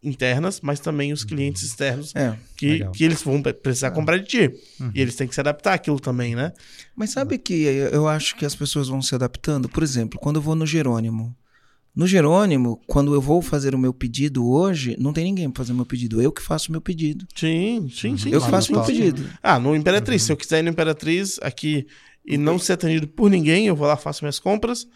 [0.03, 2.37] internas, mas também os clientes externos É.
[2.57, 2.91] que, Legal.
[2.93, 4.51] que eles vão pre- precisar comprar de ti.
[4.80, 4.91] Uhum.
[4.95, 6.53] E eles têm que se adaptar àquilo também, né?
[6.97, 7.62] Mas sabe que
[7.93, 9.68] eu acho que as pessoas vão se adaptando?
[9.68, 11.37] Por exemplo, quando eu vou no Jerônimo.
[11.95, 15.72] No Jerônimo, quando eu vou fazer o meu pedido hoje, não tem ninguém para fazer
[15.72, 16.22] o meu pedido.
[16.22, 17.26] Eu que faço o meu pedido.
[17.34, 18.30] Sim, sim, sim.
[18.30, 19.28] eu que faço o meu pedido.
[19.43, 20.22] Ah, no Imperatriz.
[20.22, 21.86] Se eu quiser ir no Imperatriz aqui
[22.24, 24.88] e não ser atendido por ninguém, eu vou lá, faço minhas compras,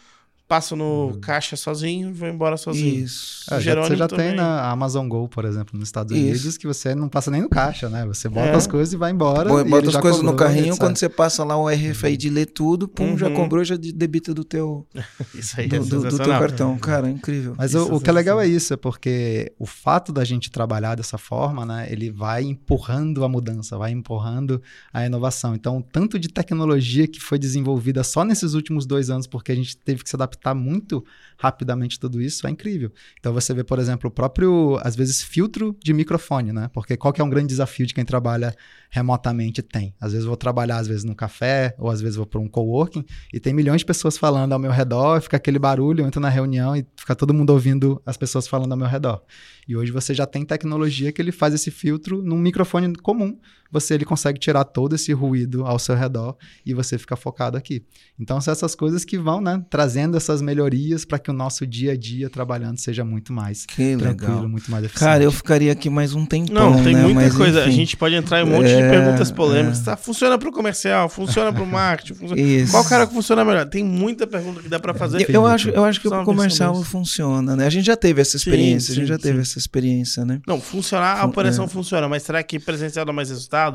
[0.48, 3.04] passo no caixa sozinho e vou embora sozinho.
[3.04, 3.44] Isso.
[3.52, 4.28] É, já- você já também.
[4.28, 6.24] tem na Amazon Go, por exemplo, nos Estados Isso.
[6.24, 8.06] Unidos, que você não passa nem no caixa, né?
[8.06, 8.54] Você bota É.
[8.54, 9.48] as coisas e vai embora.
[9.48, 12.46] Bo- e Bota as já coisas no carrinho, quando você passa lá o RFID lê
[12.46, 13.34] tudo, pum, já Uhum.
[13.34, 14.86] cobrou, já de- debita do teu,
[15.34, 16.78] Isso aí do, é do- do teu cartão.
[16.78, 17.54] Cara, é incrível.
[17.58, 20.24] Mas Isso o, é o que é legal é isso, é porque o fato da
[20.24, 25.54] gente trabalhar dessa forma, né, ele vai empurrando a mudança, vai empurrando a inovação.
[25.54, 29.76] Então, tanto de tecnologia que foi desenvolvida só nesses últimos dois anos, porque a gente
[29.76, 31.04] teve que se adaptar muito
[31.38, 32.90] rapidamente tudo isso, é incrível.
[33.18, 36.70] Então, você vê, por exemplo, o próprio, às vezes, filtro de microfone, né?
[36.72, 38.54] Porque qual que é um grande desafio de quem trabalha
[38.90, 39.94] remotamente tem?
[40.00, 43.04] Às vezes vou trabalhar, às vezes, num café, ou às vezes vou para um coworking,
[43.32, 46.28] e tem milhões de pessoas falando ao meu redor, fica aquele barulho, eu entro na
[46.28, 49.22] reunião e fica todo mundo ouvindo as pessoas falando ao meu redor.
[49.68, 53.38] E hoje você já tem tecnologia que ele faz esse filtro num microfone comum.
[53.80, 57.84] Você ele consegue tirar todo esse ruído ao seu redor e você fica focado aqui.
[58.18, 61.92] Então são essas coisas que vão, né, trazendo essas melhorias para que o nosso dia
[61.92, 64.48] a dia trabalhando seja muito mais Que tranquilo, legal.
[64.48, 65.04] muito mais eficiente.
[65.10, 67.02] Cara, eu ficaria aqui mais um tempão, Não, tem né?
[67.02, 67.60] muita Mas, coisa.
[67.62, 67.76] A enfim.
[67.76, 69.80] gente pode entrar em um monte de É, perguntas polêmicas.
[69.82, 69.84] é.
[69.84, 69.96] Tá?
[69.96, 72.14] Funciona pro comercial, funciona pro marketing.
[72.14, 72.42] Funciona...
[72.70, 73.66] Qual cara que funciona melhor?
[73.68, 75.22] Tem muita pergunta que dá pra fazer.
[75.28, 77.66] Eu, eu acho, eu acho que o comercial funciona, né?
[77.66, 79.40] A gente já teve essa Sim, experiência, a sim, gente já teve sim.
[79.42, 80.40] essa experiência, né?
[80.46, 81.68] Não, funcionar, a Fun- operação é.
[81.68, 83.65] funciona, mas será que presencial dá mais resultado?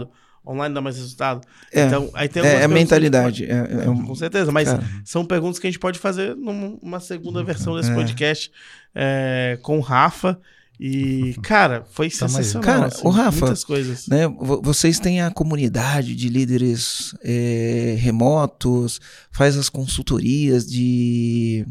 [0.46, 1.42] Online dá mais resultado?
[1.72, 3.46] É, Então, aí tem é, é mentalidade.
[3.46, 4.84] É, é um- pode- Com certeza, mas Cara.
[5.06, 7.94] são perguntas que a gente pode fazer numa segunda versão desse É.
[7.94, 8.52] podcast
[8.96, 10.40] é, com o Rafa.
[10.84, 12.12] E, cara, foi aí.
[12.12, 12.64] sensacional.
[12.66, 14.08] Cara, assim, ô, Rafa, Muitas coisas.
[14.08, 14.28] né?
[14.28, 19.00] Vo- Vocês têm a comunidade de líderes é, remotos,
[19.32, 21.68] faz as consultorias de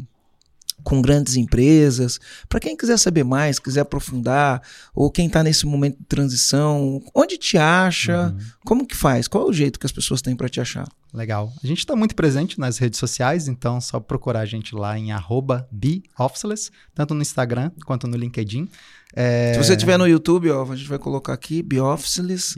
[0.83, 2.19] com grandes empresas.
[2.47, 4.61] Para quem quiser saber mais, quiser aprofundar,
[4.93, 8.27] ou quem está nesse momento de transição, onde te acha?
[8.27, 8.39] Uhum.
[8.65, 9.27] Como que faz?
[9.27, 10.87] Qual é o jeito que as pessoas têm para te achar?
[11.13, 11.51] Legal.
[11.61, 14.97] A gente está muito presente nas redes sociais, então é só procurar a gente lá
[14.97, 15.67] em arroba
[16.95, 18.69] tanto no Instagram quanto no LinkedIn.
[19.15, 21.61] É, Se você tiver no YouTube, ó, a gente vai colocar aqui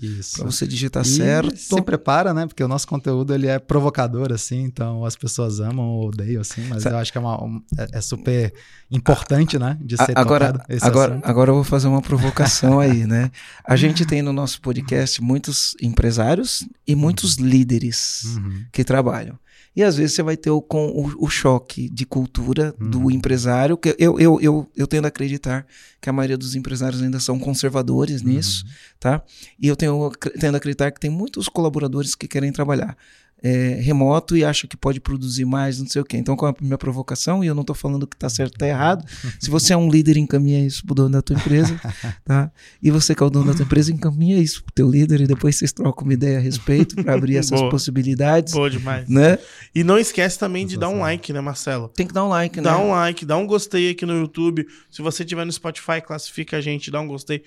[0.01, 0.37] Isso.
[0.37, 1.57] para você digitar E certo.
[1.57, 2.45] se prepara, né?
[2.45, 6.61] Porque o nosso conteúdo ele é provocador, assim, então as pessoas amam ou odeiam, assim,
[6.67, 8.53] mas eu acho que é, uma, um- é- é super
[8.91, 9.77] importante, né?
[9.81, 11.25] De ser agora, agora, assunto.
[11.29, 13.31] agora eu vou fazer uma provocação aí, né?
[13.65, 18.65] A gente tem no nosso podcast muitos empresários e muitos líderes Uhum.
[18.71, 19.37] que trabalham.
[19.75, 23.11] E às vezes você vai ter o, com, o, o choque de cultura do Uhum.
[23.11, 25.65] empresário, que eu, eu, eu, eu tendo a acreditar
[25.99, 28.27] que a maioria dos empresários ainda são conservadores Uhum.
[28.29, 28.65] nisso,
[28.99, 29.23] tá?
[29.59, 32.95] E eu tenho, tendo a acreditar que tem muitos colaboradores que querem trabalhar
[33.43, 36.15] é, remoto e acham que pode produzir mais, não sei o quê.
[36.15, 37.43] Então, qual é a minha provocação?
[37.43, 39.05] E eu não estou falando que está certo ou tá errado.
[39.37, 41.77] Se você é um líder, encaminha isso pro dono da tua empresa,
[42.23, 42.49] tá?
[42.81, 45.27] E você que é o dono da tua empresa, encaminha isso pro teu líder e
[45.27, 47.69] depois vocês trocam uma ideia a respeito para abrir essas Boa.
[47.69, 49.09] possibilidades, Boa demais.
[49.09, 49.37] né?
[49.75, 51.89] E não esquece também de dar um like, né, Marcelo?
[51.89, 52.63] Tem que dar um like, né?
[52.63, 54.65] Dá um like, dá um gostei aqui no YouTube.
[54.89, 57.43] Se você tiver no Spotify, classifica a gente, dá um gostei.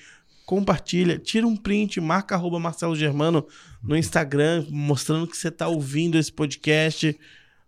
[0.46, 3.44] Compartilha, tira um print, marca arroba Marcelo Germano
[3.82, 7.18] no Instagram, mostrando que você está ouvindo esse podcast.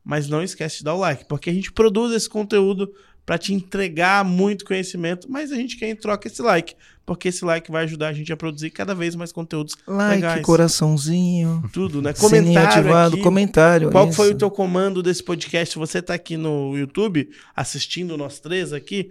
[0.05, 2.89] Mas não esquece de dar o like, porque a gente produz esse conteúdo
[3.27, 6.75] para te entregar muito conhecimento, mas a gente quer em troca esse like,
[7.05, 10.43] porque esse like vai ajudar a gente a produzir cada vez mais conteúdos like, legais.
[10.43, 12.15] coraçãozinho, tudo, né?
[12.15, 13.23] Comentário ativado, aqui.
[13.23, 13.91] comentário.
[13.91, 14.17] Qual isso.
[14.17, 15.75] foi o teu comando desse podcast?
[15.75, 19.11] Se você tá aqui no YouTube assistindo nós três aqui,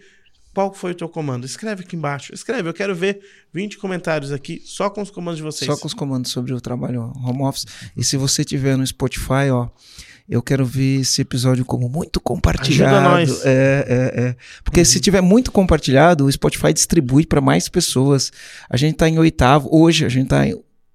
[0.57, 1.45] qual foi o teu comando?
[1.45, 2.33] Escreve aqui embaixo.
[2.33, 3.19] Escreve, eu quero ver
[3.53, 5.69] 20 comentários aqui só com os comandos de vocês.
[5.69, 7.67] Só com os comandos sobre o trabalho home office.
[7.95, 9.69] E se você tiver no Spotify, ó,
[10.27, 12.95] eu quero ver esse episódio como muito compartilhado.
[12.95, 13.45] Ajuda nós.
[13.45, 14.35] É, é, é.
[14.63, 14.85] Porque uhum.
[14.85, 18.31] se tiver muito compartilhado, o Spotify distribui para mais pessoas.
[18.67, 20.43] A gente está em oitavo, hoje a gente está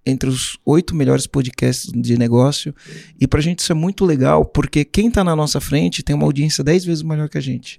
[0.05, 2.74] entre os oito melhores podcasts de negócio.
[3.20, 6.16] E para a gente isso é muito legal, porque quem está na nossa frente tem
[6.16, 7.78] uma audiência dez vezes maior que a gente.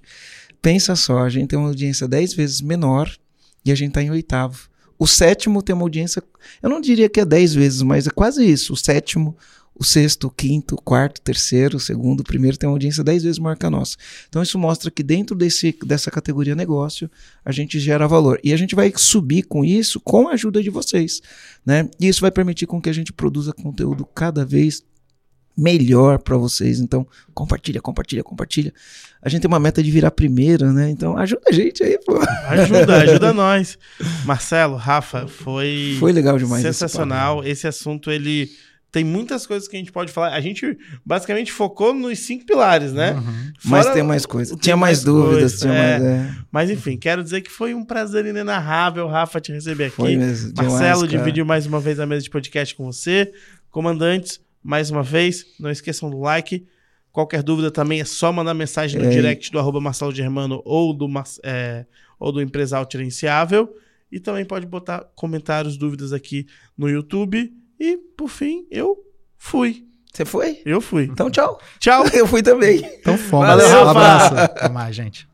[0.64, 3.14] Pensa só, a gente tem uma audiência dez vezes menor
[3.62, 4.66] e a gente está em oitavo.
[4.98, 6.22] O sétimo tem uma audiência,
[6.62, 8.72] eu não diria que é dez vezes, mas é quase isso.
[8.72, 9.36] O sétimo,
[9.74, 13.04] o sexto, o quinto, o quarto, o terceiro, o segundo, o primeiro tem uma audiência
[13.04, 13.98] dez vezes maior que a nossa.
[14.26, 17.10] Então isso mostra que dentro desse, dessa categoria negócio
[17.44, 18.40] a gente gera valor.
[18.42, 21.20] E a gente vai subir com isso com a ajuda de vocês.
[21.66, 21.90] Né?
[22.00, 24.82] E isso vai permitir com que a gente produza conteúdo cada vez
[25.56, 26.80] melhor para vocês.
[26.80, 28.72] Então, compartilha, compartilha, compartilha.
[29.22, 30.90] A gente tem uma meta de virar primeira, né?
[30.90, 32.18] Então, ajuda a gente aí, pô.
[32.48, 33.78] Ajuda, ajuda nós.
[34.24, 37.40] Marcelo, Rafa, foi Foi legal demais sensacional.
[37.40, 38.50] Esse, esse assunto ele
[38.94, 40.34] tem muitas coisas que a gente pode falar.
[40.34, 43.14] A gente basicamente focou nos cinco pilares, né?
[43.14, 43.52] Uhum.
[43.64, 44.56] Mas tem mais coisas.
[44.60, 45.58] Tinha mais, mais dúvidas.
[45.58, 45.98] Tinha é.
[45.98, 46.34] mais, é.
[46.52, 49.96] Mas enfim, quero dizer que foi um prazer inenarrável, Rafa, te receber aqui.
[49.96, 50.52] Foi mesmo.
[50.56, 53.32] Marcelo demais, dividiu mais uma vez a mesa de podcast com você.
[53.68, 56.66] Comandantes, mais uma vez, não esqueçam do like.
[57.12, 59.10] Qualquer dúvida também é só mandar mensagem no é.
[59.10, 61.06] direct do arroba Marcelo Germano ou do,
[61.44, 61.84] é,
[62.18, 63.76] ou do Empresal Gerenciável.
[64.10, 66.46] E também pode botar comentários, dúvidas aqui
[66.76, 67.52] no YouTube.
[67.78, 68.96] E, por fim, eu
[69.36, 69.86] fui.
[70.12, 70.62] Você foi?
[70.64, 71.04] Eu fui.
[71.04, 71.60] Então, tchau.
[71.78, 72.04] Tchau.
[72.14, 72.78] Eu fui também.
[73.00, 73.48] Então, fomos.
[73.48, 74.34] Valeu, um abraço.
[74.36, 75.26] Até mais, gente.